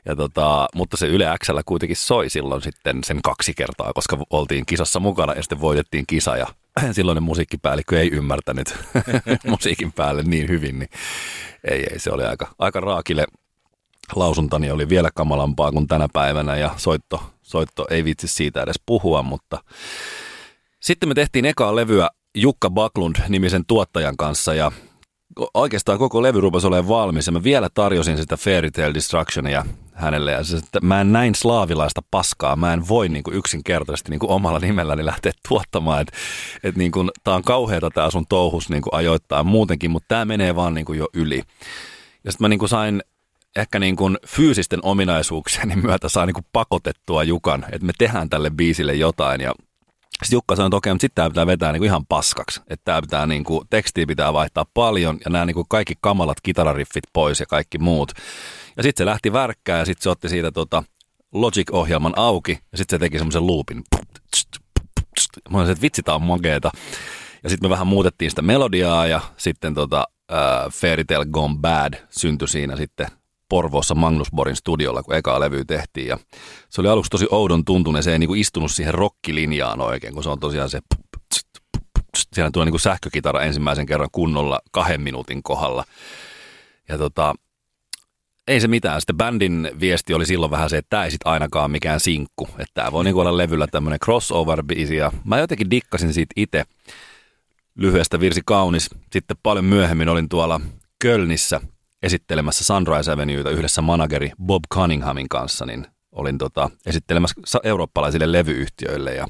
[0.04, 4.66] Ja tota, mutta se Yle Xllä kuitenkin soi silloin sitten sen kaksi kertaa, koska oltiin
[4.66, 6.46] kisassa mukana ja sitten voitettiin kisa ja
[6.92, 8.74] silloinen musiikkipäällikkö ei ymmärtänyt
[9.50, 10.88] musiikin päälle niin hyvin, niin
[11.70, 13.24] ei, ei, se oli aika, aika raakille
[14.14, 19.22] lausuntani oli vielä kamalampaa kuin tänä päivänä ja soitto, soitto ei vitsi siitä edes puhua,
[19.22, 19.58] mutta
[20.82, 24.72] sitten me tehtiin ekaa levyä Jukka Baklund nimisen tuottajan kanssa ja
[25.54, 30.32] oikeastaan koko levy rupesi olemaan valmis ja mä vielä tarjosin sitä Fairy Tale Destructionia hänelle
[30.32, 34.20] ja se, että mä en näin slaavilaista paskaa, mä en voi niin kuin yksinkertaisesti niin
[34.20, 36.16] kuin omalla nimelläni lähteä tuottamaan, että
[36.62, 40.24] et niin kuin, tää on kauheata tää sun touhus niin kuin ajoittaa muutenkin, mutta tämä
[40.24, 41.42] menee vaan niin kuin jo yli.
[42.24, 43.02] Ja sitten mä niin kuin sain
[43.56, 48.50] ehkä niin kuin fyysisten ominaisuuksien myötä saa niin kuin pakotettua Jukan, että me tehdään tälle
[48.50, 49.52] biisille jotain ja
[50.22, 52.60] sitten Jukka sanoi, että okei, mutta sitten tämä pitää vetää niinku ihan paskaksi.
[52.70, 57.40] Että tämä pitää niinku, tekstiä pitää vaihtaa paljon ja nämä niinku kaikki kamalat kitarariffit pois
[57.40, 58.12] ja kaikki muut.
[58.76, 60.84] Ja sitten se lähti värkkää ja sitten se otti siitä tota
[61.32, 63.84] Logic-ohjelman auki ja sitten se teki semmoisen loopin.
[65.50, 66.70] Mä olisin, että vitsi, tää on mageeta.
[67.42, 71.94] Ja sitten me vähän muutettiin sitä melodiaa ja sitten tota, uh, Fairy Tale Gone Bad
[72.10, 73.06] syntyi siinä sitten
[73.52, 76.06] Porvoossa Magnus Borin studiolla, kun eka levy tehtiin.
[76.06, 76.18] Ja
[76.68, 80.28] se oli aluksi tosi oudon tuntunut, se ei niinku istunut siihen rockilinjaan oikein, kun se
[80.28, 80.80] on tosiaan se
[82.34, 85.84] siellä tulee niinku sähkökitara ensimmäisen kerran kunnolla kahden minuutin kohdalla.
[86.88, 87.34] Ja tota,
[88.48, 89.00] ei se mitään.
[89.00, 92.48] Sitten bändin viesti oli silloin vähän se, että tämä ei sit ainakaan mikään sinkku.
[92.52, 94.94] Että tämä voi niinku olla levyllä tämmöinen crossover-biisi.
[94.94, 96.64] Ja mä jotenkin dikkasin siitä itse
[97.74, 98.90] lyhyestä virsi kaunis.
[99.12, 100.60] Sitten paljon myöhemmin olin tuolla
[100.98, 101.60] Kölnissä
[102.02, 109.26] esittelemässä Sunrise Avenueta yhdessä manageri Bob Cunninghamin kanssa, niin olin tota, esittelemässä eurooppalaisille levyyhtiöille ja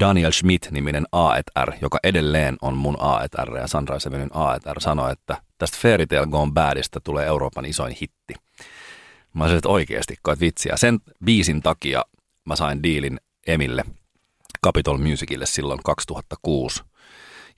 [0.00, 5.78] Daniel Schmidt-niminen A&R, joka edelleen on mun A&R ja Sunrise Avenuen A&R, sanoi, että tästä
[5.80, 8.34] Fairy Tale Gone Badista tulee Euroopan isoin hitti.
[9.34, 10.76] Mä sanoin, että oikeasti, koet vitsiä.
[10.76, 12.02] Sen biisin takia
[12.44, 13.84] mä sain diilin Emille
[14.64, 16.82] Capitol Musicille silloin 2006.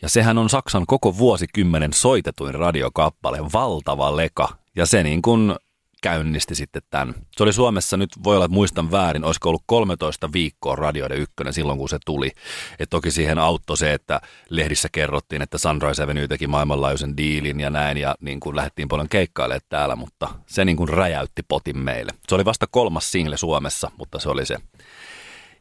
[0.03, 4.49] Ja sehän on Saksan koko vuosikymmenen soitetuin radiokappale, valtava leka.
[4.77, 5.55] Ja se niin kuin
[6.03, 7.15] käynnisti sitten tämän.
[7.37, 11.53] Se oli Suomessa, nyt voi olla, että muistan väärin, olisiko ollut 13 viikkoa radioiden ykkönen
[11.53, 12.33] silloin, kun se tuli.
[12.79, 17.71] Et toki siihen auttoi se, että lehdissä kerrottiin, että Sunrise Avenue teki maailmanlaajuisen diilin ja
[17.71, 22.13] näin, ja niin kuin lähdettiin paljon keikkailemaan täällä, mutta se niin kuin räjäytti potin meille.
[22.29, 24.57] Se oli vasta kolmas single Suomessa, mutta se oli se,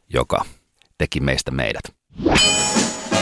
[0.08, 0.44] joka
[0.98, 1.84] teki meistä meidät.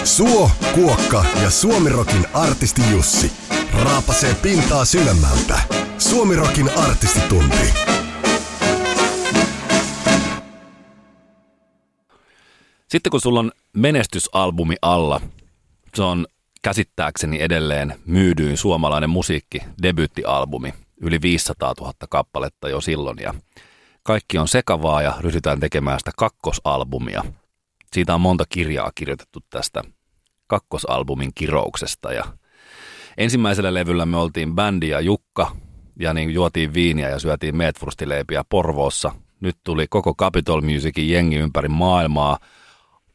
[0.05, 3.33] Suo, Kuokka ja Suomirokin artisti Jussi
[3.85, 5.61] raapasee pintaa syvemmältä.
[5.99, 7.75] Suomirokin artistitunti.
[12.89, 15.21] Sitten kun sulla on menestysalbumi alla,
[15.95, 16.27] se on
[16.63, 23.35] käsittääkseni edelleen myydyin suomalainen musiikki, debyyttialbumi, yli 500 000 kappaletta jo silloin ja
[24.03, 27.25] kaikki on sekavaa ja ryhdytään tekemään sitä kakkosalbumia.
[27.95, 29.83] Siitä on monta kirjaa kirjoitettu tästä
[30.47, 32.25] kakkosalbumin kirouksesta ja
[33.17, 35.57] ensimmäisellä levyllä me oltiin bändi ja Jukka
[36.01, 39.13] ja niin juotiin viiniä ja syötiin meetwurstileipiä Porvoossa.
[39.41, 42.39] Nyt tuli koko Capitol Musicin jengi ympäri maailmaa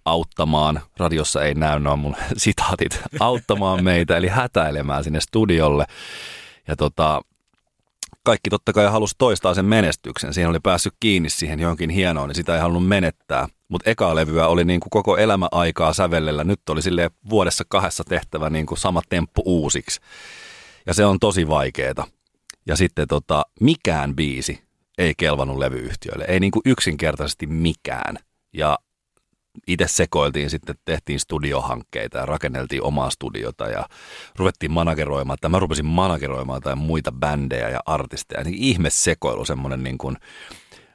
[0.05, 5.85] auttamaan, radiossa ei näy noin mun sitaatit, auttamaan meitä, eli hätäilemään sinne studiolle.
[6.67, 7.21] Ja tota,
[8.23, 10.33] kaikki totta kai halusi toistaa sen menestyksen.
[10.33, 13.47] Siihen oli päässyt kiinni siihen johonkin hienoon, niin sitä ei halunnut menettää.
[13.69, 16.43] Mutta eka levyä oli niin kuin koko elämä aikaa sävellellä.
[16.43, 20.01] Nyt oli sille vuodessa kahdessa tehtävä niin kuin sama temppu uusiksi.
[20.85, 22.07] Ja se on tosi vaikeeta.
[22.65, 24.63] Ja sitten tota, mikään biisi
[24.97, 26.25] ei kelvannut levyyhtiöille.
[26.27, 28.17] Ei niin kuin yksinkertaisesti mikään.
[28.53, 28.77] Ja
[29.67, 33.85] itse sekoiltiin sitten, tehtiin studiohankkeita ja rakenneltiin omaa studiota ja
[34.35, 38.43] ruvettiin manageroimaan, tai mä rupesin manageroimaan tai muita bändejä ja artisteja.
[38.43, 40.17] Niin ihme sekoilu, semmoinen niin kuin,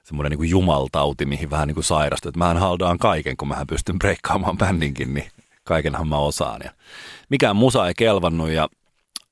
[0.05, 2.28] semmoinen niin jumaltauti, mihin vähän niin kuin sairastui.
[2.28, 5.30] Että mähän haldaan kaiken, kun mähän pystyn breikkaamaan bändinkin, niin
[5.64, 6.61] kaikenhan mä osaan.
[6.64, 6.70] Ja
[7.28, 8.68] mikään musa ei kelvannut ja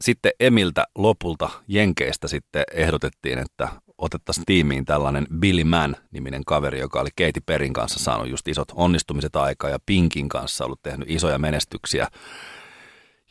[0.01, 3.68] sitten Emiltä lopulta Jenkeistä sitten ehdotettiin, että
[3.99, 9.37] otettaisiin tiimiin tällainen Billy Mann-niminen kaveri, joka oli Keiti Perin kanssa saanut just isot onnistumiset
[9.37, 12.09] aikaa ja Pinkin kanssa ollut tehnyt isoja menestyksiä.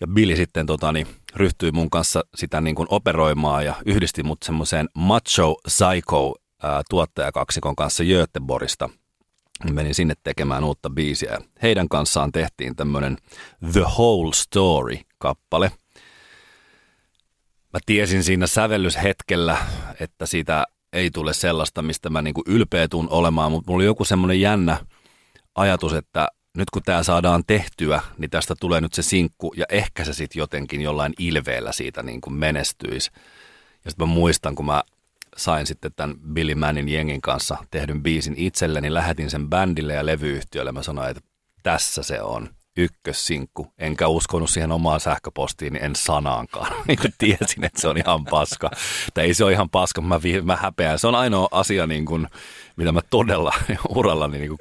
[0.02, 4.44] Ja Billy sitten tota, niin, ryhtyi mun kanssa sitä niin kuin operoimaan ja yhdisti mut
[4.44, 8.90] semmoiseen Macho Psycho ää, tuottajakaksikon kanssa Göteborgista.
[9.72, 11.42] Menin sinne tekemään uutta biisiä.
[11.62, 13.18] Heidän kanssaan tehtiin tämmöinen
[13.72, 15.72] The Whole Story-kappale–
[17.74, 19.58] mä tiesin siinä sävellyshetkellä,
[20.00, 24.06] että siitä ei tule sellaista, mistä mä niinku ylpeä tuun olemaan, mutta mulla oli joku
[24.06, 24.86] semmoinen jännä
[25.56, 30.04] ajatus, että nyt kun tämä saadaan tehtyä, niin tästä tulee nyt se sinkku ja ehkä
[30.04, 33.12] se sitten jotenkin jollain ilveellä siitä niin kuin menestyisi.
[33.86, 34.84] Ja sitten mä muistan, kun mä
[35.38, 40.72] sain sitten tämän Billy Mannin jengin kanssa tehdyn biisin itselleni, lähetin sen bändille ja levyyhtiölle.
[40.72, 41.24] Mä sanoin, että
[41.64, 46.74] tässä se on ykkössinkku, enkä uskonut siihen omaan sähköpostiin, niin en sanaankaan.
[46.88, 48.72] Niin kuin tiesin, että se on ihan paska.
[49.14, 51.00] Tai ei se ole ihan paska, mä, mä häpeän.
[51.00, 52.28] Se on ainoa asia, niin kuin,
[52.76, 53.54] mitä mä todella
[53.96, 54.60] urallani, niin kuin,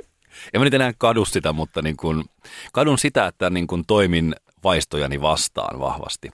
[0.54, 2.24] en mä nyt enää kadu sitä, mutta niin kuin,
[2.72, 6.30] kadun sitä, että niin kuin toimin vaistojani vastaan vahvasti.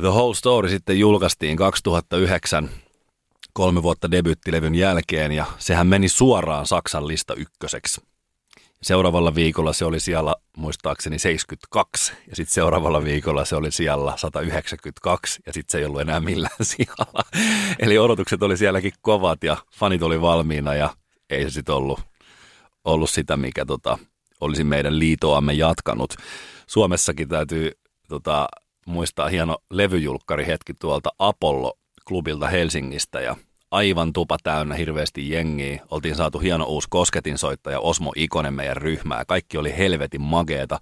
[0.00, 2.70] The Whole Story sitten julkaistiin 2009
[3.52, 8.00] kolme vuotta debyttilevyn jälkeen ja sehän meni suoraan Saksan lista ykköseksi.
[8.82, 15.40] Seuraavalla viikolla se oli siellä muistaakseni 72 ja sitten seuraavalla viikolla se oli siellä 192
[15.46, 17.22] ja sitten se ei ollut enää millään sijalla.
[17.78, 20.94] Eli odotukset oli sielläkin kovat ja fanit oli valmiina ja
[21.30, 22.00] ei se sitten ollut,
[22.84, 23.98] ollut sitä, mikä tota,
[24.40, 26.14] olisi meidän liitoamme jatkanut.
[26.66, 27.72] Suomessakin täytyy
[28.08, 28.48] tota,
[28.88, 33.36] muistaa hieno levyjulkkari hetki tuolta Apollo-klubilta Helsingistä ja
[33.70, 35.82] aivan tupa täynnä hirveästi jengiä.
[35.90, 39.24] Oltiin saatu hieno uusi kosketinsoittaja Osmo Ikonen meidän ryhmää.
[39.24, 40.78] Kaikki oli helvetin mageeta.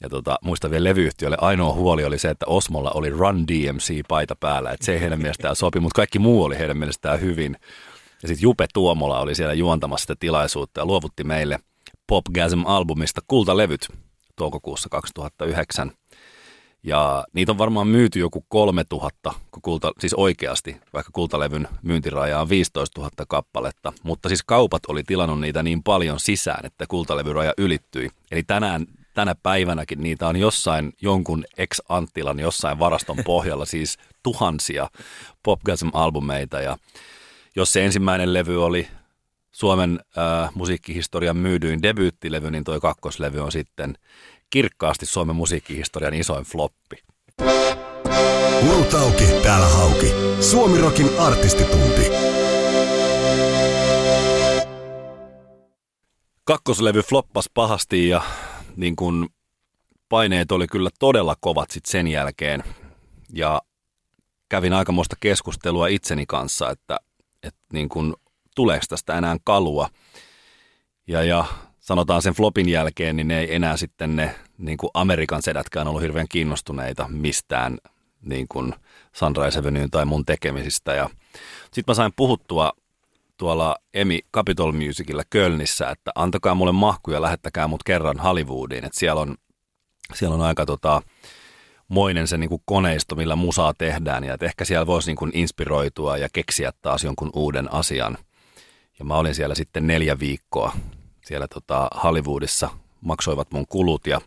[0.00, 4.70] Ja tota, muistan vielä levyyhtiölle ainoa huoli oli se, että Osmolla oli Run DMC-paita päällä.
[4.70, 7.56] Että se ei heidän mielestään sopi, mutta kaikki muu oli heidän mielestään hyvin.
[8.22, 11.58] Ja sitten Jupe Tuomola oli siellä juontamassa sitä tilaisuutta ja luovutti meille
[12.06, 13.88] Popgasm-albumista kultalevyt
[14.36, 15.92] toukokuussa 2009.
[16.82, 22.48] Ja niitä on varmaan myyty joku 3000, kun kulta, siis oikeasti, vaikka kultalevyn myyntiraja on
[22.48, 23.92] 15 000 kappaletta.
[24.02, 28.10] Mutta siis kaupat oli tilannut niitä niin paljon sisään, että kultalevyraja ylittyi.
[28.30, 34.88] Eli tänään, tänä päivänäkin niitä on jossain jonkun ex-Anttilan jossain varaston pohjalla, siis tuhansia
[35.42, 36.60] Popgasm-albumeita.
[36.60, 36.78] Ja
[37.56, 38.88] jos se ensimmäinen levy oli
[39.52, 43.94] Suomen äh, musiikkihistorian myydyin debyyttilevy, niin toi kakkoslevy on sitten
[44.50, 46.96] kirkkaasti Suomen musiikkihistorian isoin floppi.
[48.68, 50.06] Urutauki, täällä hauki.
[50.40, 52.10] Suomirokin artistitunti.
[56.44, 58.22] Kakkoslevy floppas pahasti ja
[58.76, 59.28] niin kun
[60.08, 62.64] paineet oli kyllä todella kovat sit sen jälkeen.
[63.32, 63.62] Ja
[64.48, 66.98] kävin aikamoista keskustelua itseni kanssa, että,
[67.42, 68.16] että niin kun,
[68.54, 69.88] tuleeko tästä enää kalua.
[71.06, 71.44] Ja, ja
[71.88, 76.02] sanotaan sen flopin jälkeen, niin ne ei enää sitten ne niin kuin Amerikan sedätkään ollut
[76.02, 77.78] hirveän kiinnostuneita mistään
[78.22, 78.74] niin kuin
[79.12, 80.94] Sunrise Avenue tai mun tekemisistä.
[80.94, 81.10] Ja
[81.62, 82.72] sitten mä sain puhuttua
[83.36, 88.84] tuolla Emi Capitol Musicilla Kölnissä, että antakaa mulle mahku ja lähettäkää mut kerran Hollywoodiin.
[88.84, 89.34] Että siellä on,
[90.14, 91.02] siellä on aika tota,
[91.88, 95.30] moinen se niin kuin koneisto, millä musaa tehdään ja että ehkä siellä voisi niin kuin
[95.34, 98.18] inspiroitua ja keksiä taas jonkun uuden asian.
[98.98, 100.72] Ja mä olin siellä sitten neljä viikkoa
[101.28, 102.70] siellä tota Hollywoodissa,
[103.00, 104.20] maksoivat mun kulut ja,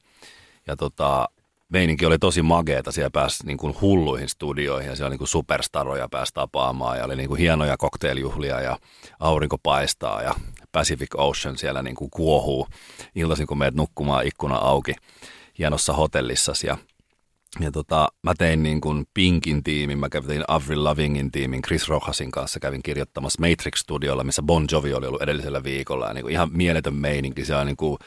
[0.68, 1.30] ja tota,
[1.70, 6.10] meininki oli tosi mageeta, siellä pääsi niin kuin hulluihin studioihin ja siellä niin kuin superstaroja
[6.10, 8.78] pääsi tapaamaan ja oli niin kuin hienoja kokteilijjuhlia ja
[9.20, 10.34] aurinko paistaa ja
[10.72, 12.68] Pacific Ocean siellä niin kuin kuohuu.
[13.16, 14.96] Iltaisin, kun meet nukkumaan ikkuna auki
[15.60, 16.78] hienossa hotellissa ja
[17.60, 22.32] ja tota, mä tein niin kuin Pinkin tiimin, mä kävin Avril Lavingin tiimin, Chris Rojasin
[22.32, 26.08] kanssa kävin kirjoittamassa Matrix-studiolla, missä Bon Jovi oli ollut edellisellä viikolla.
[26.08, 27.98] Ja niin kuin ihan mieletön meininki, se on niin kuin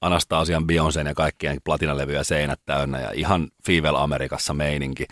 [0.00, 5.06] Anastasian, Beyoncé'n ja kaikkien platinalevyjä seinät täynnä ja ihan Fivel Amerikassa meininki.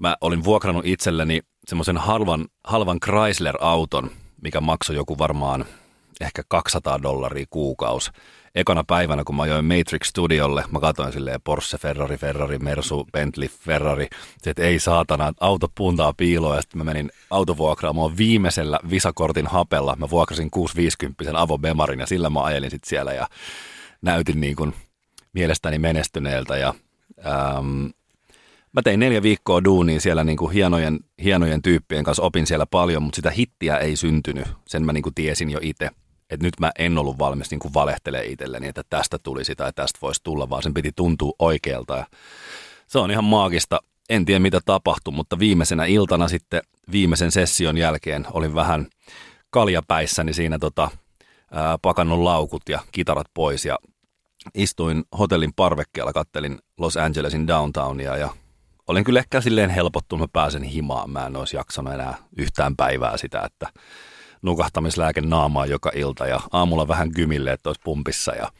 [0.00, 4.10] Mä olin vuokrannut itselleni semmoisen halvan, halvan Chrysler-auton,
[4.42, 5.64] mikä maksoi joku varmaan
[6.20, 8.10] ehkä 200 dollaria kuukaus.
[8.54, 13.48] Ekana päivänä, kun mä ajoin Matrix Studiolle, mä katsoin silleen Porsche, Ferrari, Ferrari, Mersu, Bentley,
[13.48, 14.08] Ferrari.
[14.46, 16.56] Että ei saatana, auto puntaa piiloa.
[16.56, 19.96] Ja sitten mä menin autovuokraamoon viimeisellä visakortin hapella.
[19.96, 23.28] Mä vuokrasin 650 Avo Bemarin ja sillä mä ajelin sitten siellä ja
[24.02, 24.74] näytin niin kuin
[25.32, 26.56] mielestäni menestyneeltä.
[26.56, 26.74] Ja,
[27.26, 27.86] ähm,
[28.72, 33.02] mä tein neljä viikkoa duunia siellä niin kuin hienojen, hienojen tyyppien kanssa, opin siellä paljon,
[33.02, 34.48] mutta sitä hittiä ei syntynyt.
[34.66, 35.90] Sen mä niin kuin tiesin jo itse
[36.30, 40.20] että nyt mä en ollut valmis niin valehtelemaan itselleni, että tästä tulisi tai tästä voisi
[40.24, 41.96] tulla, vaan sen piti tuntua oikealta.
[41.96, 42.06] Ja
[42.86, 43.80] se on ihan maagista.
[44.10, 46.62] En tiedä mitä tapahtui, mutta viimeisenä iltana sitten
[46.92, 48.86] viimeisen session jälkeen olin vähän
[49.50, 50.90] kaljapäissäni siinä tota,
[51.50, 53.78] ää, pakannut laukut ja kitarat pois ja
[54.54, 58.28] istuin hotellin parvekkeella, kattelin Los Angelesin downtownia ja
[58.86, 61.10] olin kyllä ehkä silleen helpottunut, mä pääsen himaan.
[61.10, 63.80] Mä en olisi jaksanut enää yhtään päivää sitä, että
[64.44, 68.52] nukahtamislääke naamaa joka ilta ja aamulla vähän kymille, että olisi pumpissa ja,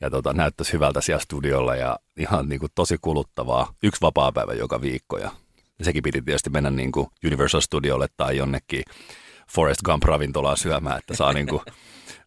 [0.00, 3.74] ja tota, näyttäisi hyvältä siellä studiolla ja ihan niin kuin tosi kuluttavaa.
[3.82, 5.30] Yksi vapaa-päivä joka viikko ja
[5.82, 8.82] sekin piti tietysti mennä niin kuin Universal Studiolle tai jonnekin
[9.54, 11.62] Forest Gump-ravintolaa syömään, että saa, niin kuin,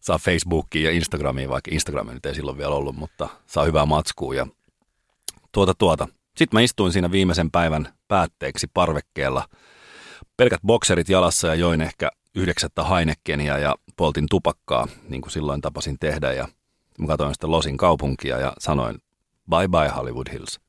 [0.00, 4.34] saa Facebookiin ja Instagramiin, vaikka Instagram nyt ei silloin vielä ollut, mutta saa hyvää matskua
[4.34, 4.46] ja
[5.52, 6.08] tuota tuota.
[6.36, 9.48] Sitten mä istuin siinä viimeisen päivän päätteeksi parvekkeella,
[10.36, 15.98] pelkät bokserit jalassa ja join ehkä yhdeksättä Heinekenia ja poltin tupakkaa, niin kuin silloin tapasin
[15.98, 16.32] tehdä.
[16.32, 16.48] Ja
[16.98, 18.98] mä katsoin sitten Losin kaupunkia ja sanoin
[19.50, 20.60] bye bye Hollywood Hills.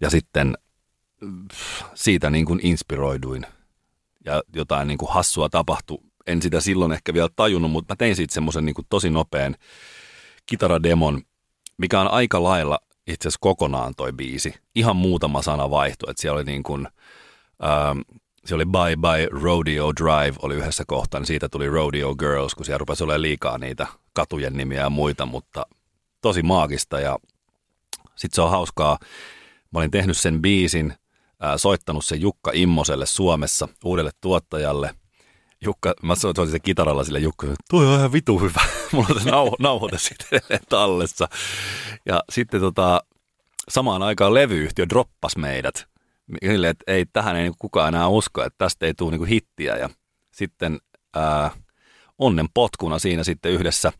[0.00, 0.54] Ja sitten
[1.94, 3.46] siitä niin kuin inspiroiduin
[4.24, 5.98] ja jotain niin kuin hassua tapahtui.
[6.26, 9.56] En sitä silloin ehkä vielä tajunnut, mutta mä tein siitä semmoisen niin tosi nopean
[10.46, 11.22] kitarademon,
[11.78, 14.54] mikä on aika lailla itse asiassa kokonaan toi biisi.
[14.74, 16.88] Ihan muutama sana vaihtui, että siellä oli niin kuin,
[17.64, 18.00] ähm,
[18.48, 22.64] se oli Bye Bye Rodeo Drive oli yhdessä kohtaa, niin siitä tuli Rodeo Girls, kun
[22.64, 25.66] siellä rupesi olemaan liikaa niitä katujen nimiä ja muita, mutta
[26.20, 27.18] tosi maagista ja
[28.16, 28.98] sitten se on hauskaa.
[29.70, 30.94] Mä olin tehnyt sen biisin,
[31.40, 34.94] ää, soittanut sen Jukka Immoselle Suomessa uudelle tuottajalle.
[35.60, 38.60] Jukka, mä soitin sen kitaralla sille Jukka, toi on ihan vitu hyvä.
[38.92, 41.28] Mulla on se nauho, nauhoite sitten tallessa.
[42.06, 43.02] Ja sitten tota,
[43.68, 45.88] samaan aikaan levyyhtiö droppas meidät
[46.46, 49.76] Sille, että ei, tähän ei kukaan enää usko, että tästä ei tule niin hittiä.
[49.76, 49.90] Ja
[50.32, 50.78] sitten
[51.16, 51.50] ää,
[52.18, 53.92] onnen potkuna siinä sitten yhdessä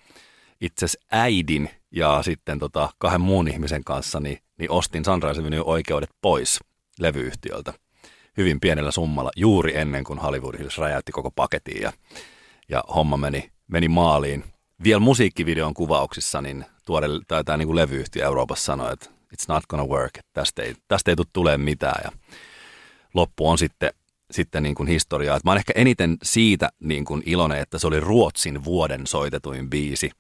[0.61, 6.11] itse äidin ja sitten tota, kahden muun ihmisen kanssa, niin, niin ostin Sunrise Avenue oikeudet
[6.23, 6.61] pois
[7.01, 7.73] levyyhtiöltä
[8.39, 11.93] hyvin pienellä summalla juuri ennen kuin Hollywood Hills räjäytti koko paketin ja,
[12.69, 14.45] ja homma meni, meni maaliin.
[14.85, 19.87] Vielä musiikkivideon kuvauksissa niin tuore, tai tämä niin levyyhtiö Euroopassa sanoi, että it's not gonna
[19.87, 22.01] work, tästä ei, tästä ei tule tulemaan mitään.
[22.05, 22.11] Ja
[23.15, 23.91] loppu on sitten,
[24.31, 25.37] sitten niin kuin historiaa.
[25.37, 29.71] Et mä oon ehkä eniten siitä niin kuin iloinen, että se oli Ruotsin vuoden soitetuin
[29.71, 30.11] biisi,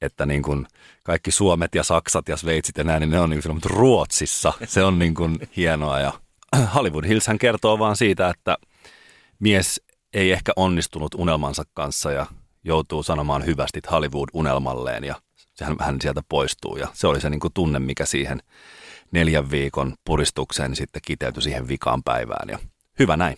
[0.00, 0.66] että niin kuin
[1.02, 4.52] kaikki Suomet ja Saksat ja Sveitsit ja näin, niin ne on niin kuin Ruotsissa.
[4.64, 6.00] Se on niin kuin hienoa.
[6.00, 6.12] Ja
[6.74, 8.56] Hollywood Hills hän kertoo vaan siitä, että
[9.38, 9.80] mies
[10.14, 12.26] ei ehkä onnistunut unelmansa kanssa ja
[12.64, 15.04] joutuu sanomaan hyvästit Hollywood-unelmalleen.
[15.04, 15.14] Ja
[15.64, 16.76] hän, hän sieltä poistuu.
[16.76, 18.42] Ja se oli se niin kuin tunne, mikä siihen
[19.12, 22.48] neljän viikon puristukseen niin sitten kiteytyi siihen vikaan päivään.
[22.48, 22.58] Ja
[22.98, 23.36] hyvä näin.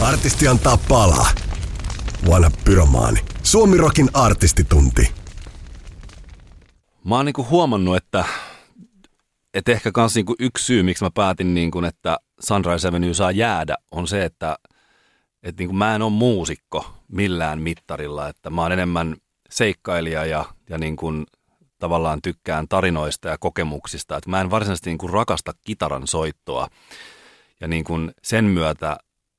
[0.00, 1.30] Artisti antaa palaa.
[2.30, 3.20] Vanha pyromaani.
[3.42, 5.12] Suomirokin artistitunti.
[7.04, 8.24] Mä oon niinku huomannut, että,
[9.54, 13.76] että ehkä kans niinku yksi syy, miksi mä päätin, niinku, että Sunrise Avenue saa jäädä,
[13.90, 14.56] on se, että,
[15.42, 18.28] että niinku mä en ole muusikko millään mittarilla.
[18.28, 19.16] Että mä oon enemmän
[19.52, 21.26] seikkailija ja, ja niin kuin
[21.78, 24.16] tavallaan tykkään tarinoista ja kokemuksista.
[24.16, 26.68] Että mä en varsinaisesti niin kuin rakasta kitaran soittoa.
[27.60, 28.96] Ja niin kuin sen myötä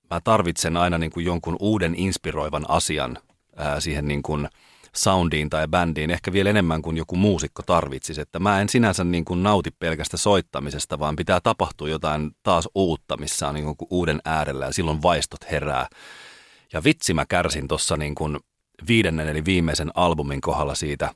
[0.10, 3.18] mä tarvitsen aina niin kuin jonkun uuden inspiroivan asian
[3.56, 4.50] ää, siihen niin kuin
[4.96, 8.22] soundiin tai bändiin, ehkä vielä enemmän kuin joku muusikko tarvitsisi.
[8.22, 13.18] Että mä en sinänsä niin kuin nauti pelkästä soittamisesta, vaan pitää tapahtua jotain taas uutta,
[13.18, 15.88] missä on niin kuin uuden äärellä ja silloin vaistot herää.
[16.74, 18.40] Ja vitsi mä kärsin tuossa niin kuin
[18.88, 21.14] viidennen eli viimeisen albumin kohdalla siitä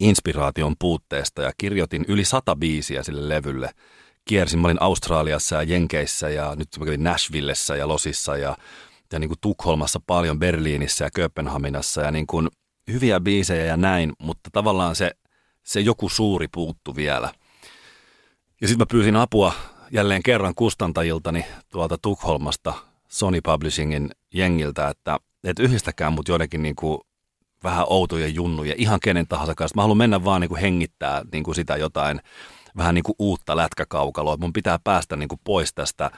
[0.00, 3.70] inspiraation puutteesta ja kirjoitin yli sata biisiä sille levylle.
[4.24, 8.56] Kiersin, mä olin Australiassa ja Jenkeissä ja nyt mä kävin Nashvillessä ja Losissa ja,
[9.12, 12.48] ja niin kuin Tukholmassa paljon, Berliinissä ja Kööpenhaminassa ja niin kuin
[12.92, 15.10] hyviä biisejä ja näin, mutta tavallaan se,
[15.62, 17.32] se joku suuri puuttu vielä.
[18.60, 19.52] Ja sitten mä pyysin apua
[19.90, 22.74] jälleen kerran kustantajiltani tuolta Tukholmasta
[23.08, 26.76] Sony Publishingin jengiltä, että että yhdistäkään mut joidenkin niin
[27.64, 29.76] vähän outoja junnuja, ihan kenen tahansa kanssa.
[29.76, 32.20] Mä haluan mennä vaan niin hengittää niin sitä jotain
[32.76, 34.36] vähän niin uutta lätkäkaukaloa.
[34.36, 36.10] Mun pitää päästä niin pois tästä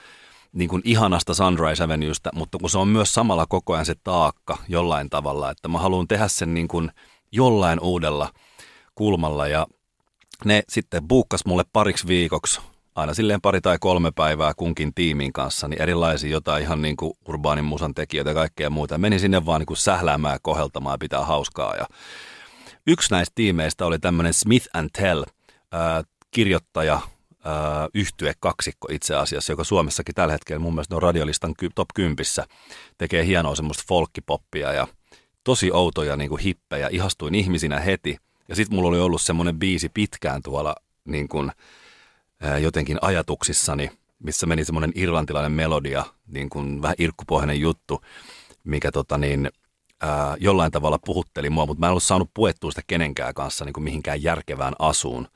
[0.53, 5.11] niin ihanasta Sunrise Avenuesta, mutta kun se on myös samalla koko ajan se taakka jollain
[5.11, 6.68] tavalla, että mä haluan tehdä sen niin
[7.33, 8.31] jollain uudella
[8.95, 9.66] kulmalla ja
[10.45, 12.61] ne sitten buukkas mulle pariksi viikoksi
[12.95, 17.12] aina silleen pari tai kolme päivää kunkin tiimin kanssa, niin erilaisia jotain ihan niin kuin
[17.28, 18.99] urbaanin musan tekijöitä ja kaikkea muuta.
[18.99, 21.76] Menin sinne vaan niin kuin sähläämään ja koheltamaan ja pitää hauskaa.
[21.76, 21.86] Ja
[22.86, 27.03] yksi näistä tiimeistä oli tämmöinen Smith and Tell, äh, kirjoittaja, äh,
[27.95, 32.16] yhtye kaksikko itse asiassa, joka Suomessakin tällä hetkellä mun mielestä on radiolistan top 10
[32.99, 34.86] tekee hienoa semmoista folkkipoppia ja
[35.45, 38.16] tosi outoja niin kuin hippejä, ihastuin ihmisinä heti.
[38.49, 40.74] Ja sitten mulla oli ollut semmoinen biisi pitkään tuolla
[41.05, 41.53] niin kuin,
[42.62, 48.01] jotenkin ajatuksissani, missä meni semmoinen irlantilainen melodia, niin kuin vähän irkkupohjainen juttu,
[48.64, 49.51] mikä tota niin,
[50.01, 53.72] ää, jollain tavalla puhutteli mua, mutta mä en ollut saanut puettua sitä kenenkään kanssa niin
[53.72, 55.28] kuin mihinkään järkevään asuun.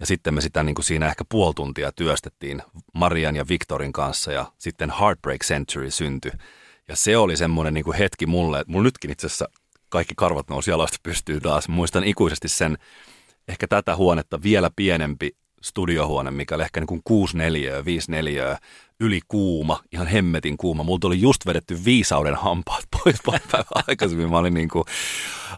[0.00, 2.62] Ja sitten me sitä niin kuin siinä ehkä puoli tuntia työstettiin
[2.94, 6.32] Marian ja Victorin kanssa ja sitten Heartbreak Century syntyi.
[6.88, 9.48] Ja se oli semmoinen niin kuin hetki mulle, että mulla nytkin itse asiassa
[9.88, 11.68] kaikki karvat nousi jalasta pystyy taas.
[11.68, 12.78] Muistan ikuisesti sen,
[13.48, 18.58] ehkä tätä huonetta vielä pienempi studiohuone, mikä oli ehkä niin kuin 6 neliöä, 5 neliöä,
[19.00, 20.82] yli kuuma, ihan hemmetin kuuma.
[20.82, 24.30] Multa oli just vedetty viisauden hampaat pois pari päivää aikaisemmin.
[24.30, 24.84] Mä olin niin kuin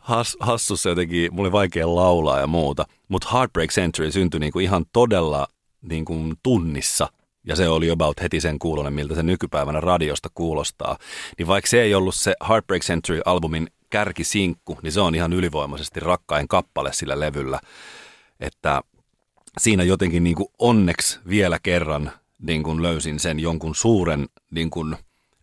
[0.03, 2.85] has, hassussa jotenkin, mulla oli vaikea laulaa ja muuta.
[3.09, 5.47] Mutta Heartbreak Century syntyi niin kuin ihan todella
[5.83, 7.09] niin kuin tunnissa
[7.45, 10.97] ja se oli about heti sen kuulonen, miltä se nykypäivänä radiosta kuulostaa.
[11.39, 16.49] Niin vaikka se ei ollut se Heartbreak Century-albumin kärkisinkku, niin se on ihan ylivoimaisesti rakkain
[16.49, 17.61] kappale sillä levyllä.
[18.41, 18.83] Että
[19.59, 24.97] siinä jotenkin niin kuin onneksi vielä kerran niin kuin löysin sen jonkun suuren niin kuin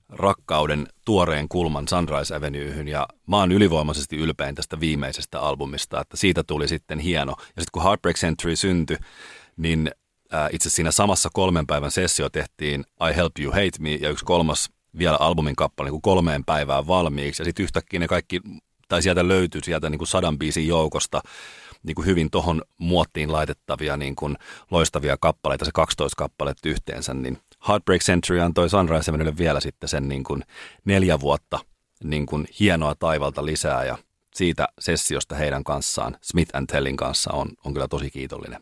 [0.10, 6.44] rakkauden tuoreen kulman Sunrise Avenuehyyn ja mä oon ylivoimaisesti ylpein tästä viimeisestä albumista, että siitä
[6.44, 7.32] tuli sitten hieno.
[7.38, 8.98] Ja sitten kun Heartbreak Century syntyi,
[9.58, 9.92] niin
[10.34, 14.26] äh, itse siinä samassa kolmen päivän sessio tehtiin I Help You Hate Me ja yksi
[14.26, 18.42] kolmas vielä albumin kappale niin kolmeen päivään valmiiksi ja sitten yhtäkkiä ne kaikki,
[18.88, 21.22] tai sieltä löytyi sieltä niin kuin sadan biisin joukosta
[21.84, 24.38] niin kuin hyvin tuohon muottiin laitettavia niin kuin
[24.72, 30.08] loistavia kappaleita, se 12 kappaletta yhteensä, niin Heartbreak Century antoi Sunrise Avenuelle vielä sitten sen
[30.08, 30.44] niin kuin
[30.86, 31.60] neljä vuotta
[32.04, 33.98] niin kuin hienoa taivalta lisää ja
[34.36, 38.62] siitä sessiosta heidän kanssaan, Smith and Tellin kanssa, on, on kyllä tosi kiitollinen.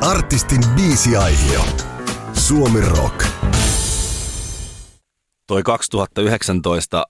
[0.00, 1.64] Artistin biisiaihio.
[2.32, 3.24] Suomi Rock.
[5.46, 7.06] Toi 2019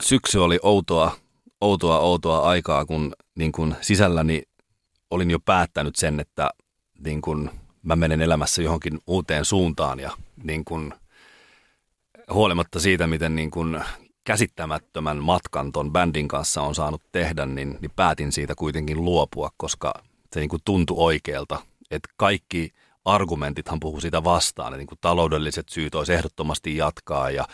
[0.00, 1.16] syksy oli outoa
[1.60, 4.42] outoa, outoa aikaa, kun niin kuin sisälläni
[5.10, 6.50] olin jo päättänyt sen, että
[7.04, 7.50] niin kuin
[7.82, 10.10] mä menen elämässä johonkin uuteen suuntaan ja
[10.42, 10.94] niin kuin,
[12.32, 13.80] huolimatta siitä, miten niin kuin
[14.24, 19.94] käsittämättömän matkan ton bändin kanssa on saanut tehdä, niin, niin päätin siitä kuitenkin luopua, koska
[20.32, 22.72] se niin kuin tuntui oikealta, että kaikki
[23.04, 27.44] argumentithan puhuu sitä vastaan, että niin kuin taloudelliset syyt olisi ehdottomasti jatkaa ja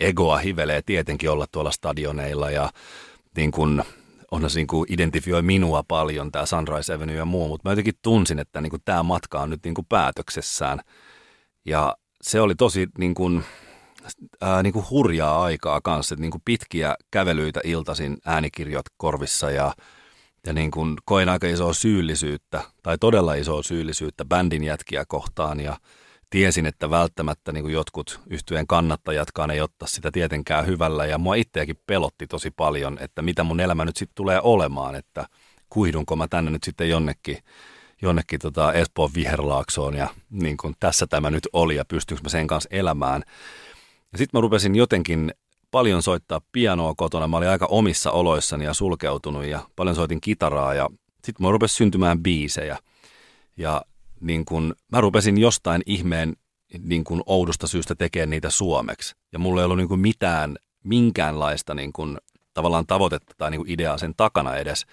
[0.00, 2.70] egoa hivelee tietenkin olla tuolla stadioneilla ja
[3.36, 3.82] niin kuin,
[4.30, 7.94] onhan se niin kuin identifioi minua paljon, tämä Sunrise Avenue ja muu, mutta mä jotenkin
[8.02, 10.80] tunsin, että niin kuin tämä matka on nyt niin kuin päätöksessään.
[11.64, 13.44] Ja se oli tosi niin kuin,
[14.40, 19.74] ää, niin kuin hurjaa aikaa kanssa, että niin kuin pitkiä kävelyitä iltaisin äänikirjat korvissa ja,
[20.46, 25.76] ja niin kuin koin aika isoa syyllisyyttä, tai todella isoa syyllisyyttä bändin jätkiä kohtaan ja–
[26.34, 31.06] tiesin, että välttämättä niin kuin jotkut yhtyeen kannattajatkaan ei ottaa sitä tietenkään hyvällä.
[31.06, 35.26] Ja mua itseäkin pelotti tosi paljon, että mitä mun elämä nyt sitten tulee olemaan, että
[35.68, 37.38] kuidunko mä tänne nyt sitten jonnekin,
[38.02, 42.46] jonnekin tota Espoon viherlaaksoon ja niin kuin tässä tämä nyt oli ja pystyykö mä sen
[42.46, 43.22] kanssa elämään.
[44.12, 45.32] Ja sitten mä rupesin jotenkin
[45.70, 47.28] paljon soittaa pianoa kotona.
[47.28, 50.90] Mä olin aika omissa oloissani ja sulkeutunut ja paljon soitin kitaraa ja
[51.24, 52.78] sitten mä rupesin syntymään biisejä.
[53.56, 53.82] Ja
[54.24, 56.36] niin kun, mä rupesin jostain ihmeen
[56.78, 59.14] niin kun oudosta syystä tekemään niitä suomeksi.
[59.32, 62.18] Ja mulla ei ollut niin kun mitään, minkäänlaista niin kun,
[62.54, 64.86] tavallaan tavoitetta tai niin kun ideaa sen takana edes.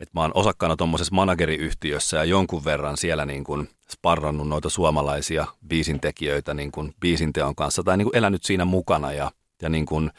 [0.00, 5.46] Että mä oon osakkaana tuommoisessa manageriyhtiössä ja jonkun verran siellä niin kun sparrannut noita suomalaisia
[5.68, 9.30] biisintekijöitä niin kun biisinteon kanssa tai niin kun elänyt siinä mukana ja,
[9.62, 10.10] ja niin kun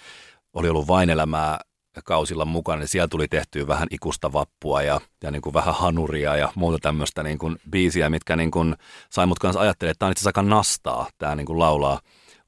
[0.53, 1.59] oli ollut vain elämää
[2.03, 6.35] kausilla mukana, niin siellä tuli tehtyä vähän ikusta vappua ja, ja niin kuin vähän hanuria
[6.35, 8.75] ja muuta tämmöistä niin kuin biisiä, mitkä niin kuin
[9.09, 11.99] sai mut kanssa ajattelemaan, että tämä on itse asiassa aika nastaa, tämä niin kuin laulaa,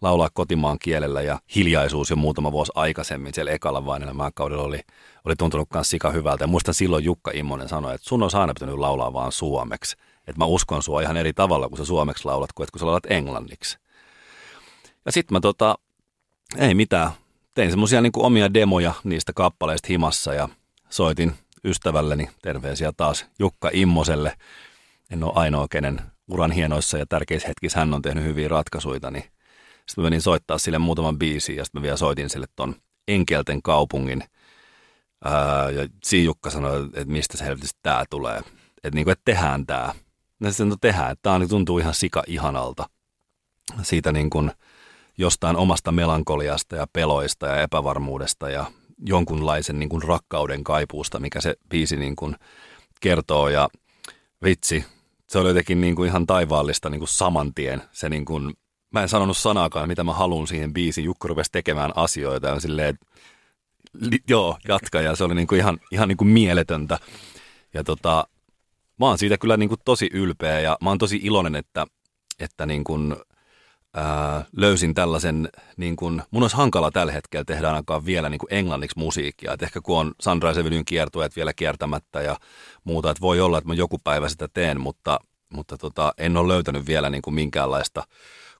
[0.01, 4.03] laulaa kotimaan kielellä ja hiljaisuus jo muutama vuosi aikaisemmin siellä ekalla vain
[4.35, 4.79] kaudella oli,
[5.25, 6.43] oli tuntunut myös sika hyvältä.
[6.43, 9.97] Ja muistan silloin Jukka Immonen sanoi, että sun on aina pitänyt laulaa vaan suomeksi.
[10.27, 13.11] Että mä uskon sua ihan eri tavalla, kun sä suomeksi laulat, kuin kun sä laulat
[13.11, 13.77] englanniksi.
[15.05, 15.75] Ja sitten mä tota,
[16.57, 17.11] ei mitään,
[17.53, 20.49] tein semmoisia niin omia demoja niistä kappaleista himassa ja
[20.89, 21.33] soitin
[21.65, 24.35] ystävälleni, terveisiä taas Jukka Immoselle,
[25.09, 29.23] en ole ainoa, kenen uran hienoissa ja tärkeissä hetkissä hän on tehnyt hyviä ratkaisuja, niin
[29.85, 32.75] sitten menin soittaa sille muutaman biisin ja sitten mä vielä soitin sille ton
[33.07, 34.23] Enkelten kaupungin.
[35.25, 38.37] Ää, ja Siijukka sanoi, että mistä se helvetistä tää tulee.
[38.83, 39.95] Että niinku, että tehdään tää.
[40.41, 42.89] Ja sitten no tehdään, että tää tuntuu ihan sika ihanalta.
[43.81, 44.51] Siitä niin kuin
[45.18, 48.66] jostain omasta melankoliasta ja peloista ja epävarmuudesta ja
[49.05, 52.36] jonkunlaisen niin kuin rakkauden kaipuusta, mikä se biisi niin kuin
[53.01, 53.49] kertoo.
[53.49, 53.70] Ja
[54.43, 54.86] vitsi,
[55.30, 57.82] se oli jotenkin niin kuin ihan taivaallista niin kuin saman tien.
[57.91, 58.53] Se niin kuin,
[58.91, 61.05] mä en sanonut sanaakaan, mitä mä haluan siihen biisiin.
[61.05, 63.05] Jukka rupesi tekemään asioita ja silleen, että
[63.93, 65.01] li, joo, jatka.
[65.01, 66.99] Ja se oli niin kuin ihan, ihan niin kuin mieletöntä.
[67.74, 68.28] Ja tota,
[68.99, 71.86] mä oon siitä kyllä niin kuin tosi ylpeä ja mä oon tosi iloinen, että,
[72.39, 73.16] että niin kuin
[73.93, 78.99] ää, löysin tällaisen, niin kuin, mun olisi hankala tällä hetkellä tehdä ainakaan vielä niin englanniksi
[78.99, 79.53] musiikkia.
[79.53, 82.37] Et ehkä kun on Sandra Sevelyn kiertueet vielä kiertämättä ja
[82.83, 85.19] muuta, että voi olla, että mä joku päivä sitä teen, mutta,
[85.53, 88.03] mutta tota, en ole löytänyt vielä niin kuin minkäänlaista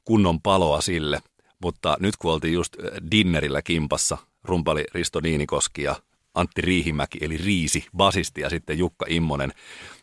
[0.06, 1.22] kunnon paloa sille.
[1.62, 2.76] Mutta nyt kun oltiin just
[3.12, 5.96] dinnerillä kimpassa, rumpali Risto Niinikoski ja
[6.34, 9.54] Antti Riihimäki, eli Riisi, basisti ja sitten Jukka Immonen,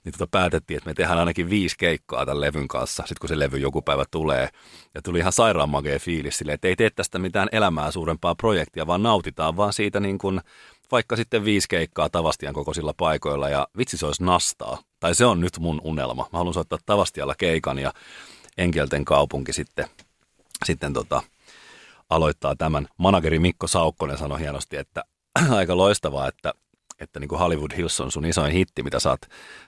[0.05, 3.39] niin tota päätettiin, että me tehdään ainakin viisi keikkaa tämän levyn kanssa, sitten kun se
[3.39, 4.49] levy joku päivä tulee.
[4.95, 8.87] Ja tuli ihan sairaan magea fiilis silleen, että ei tee tästä mitään elämää suurempaa projektia,
[8.87, 10.41] vaan nautitaan vaan siitä niin kuin
[10.93, 14.79] vaikka sitten viisi keikkaa Tavastian kokoisilla paikoilla ja vitsi se olisi nastaa.
[15.01, 16.29] Tai se on nyt mun unelma.
[16.33, 17.93] Mä haluan soittaa Tavastialla keikan ja
[18.59, 19.87] Enkelten kaupunki sitten,
[20.65, 21.23] sitten tota,
[22.11, 22.89] aloittaa tämän.
[22.97, 25.05] Manageri Mikko Saukkonen sanoi hienosti, että
[25.59, 26.53] aika loistavaa, että,
[27.01, 29.21] että niin kuin Hollywood Hills on sun isoin hitti, mitä sä oot,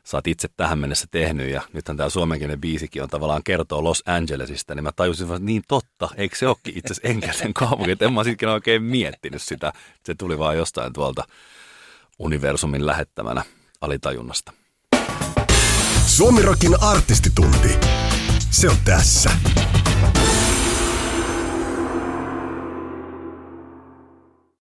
[0.04, 1.50] sä oot itse tähän mennessä tehnyt.
[1.50, 5.62] Ja nythän tämä suomenkielinen biisikin on tavallaan kertoo Los Angelesista, niin mä tajusin että niin
[5.68, 7.90] totta, eikö se olekin itse asiassa Enkelten kaupunki.
[7.90, 9.72] Että en mä sitkin oikein miettinyt sitä.
[10.06, 11.24] Se tuli vaan jostain tuolta
[12.18, 13.44] universumin lähettämänä
[13.80, 14.52] alitajunnasta.
[16.06, 17.78] Suomirokin artistitunti.
[18.50, 19.30] Se on tässä.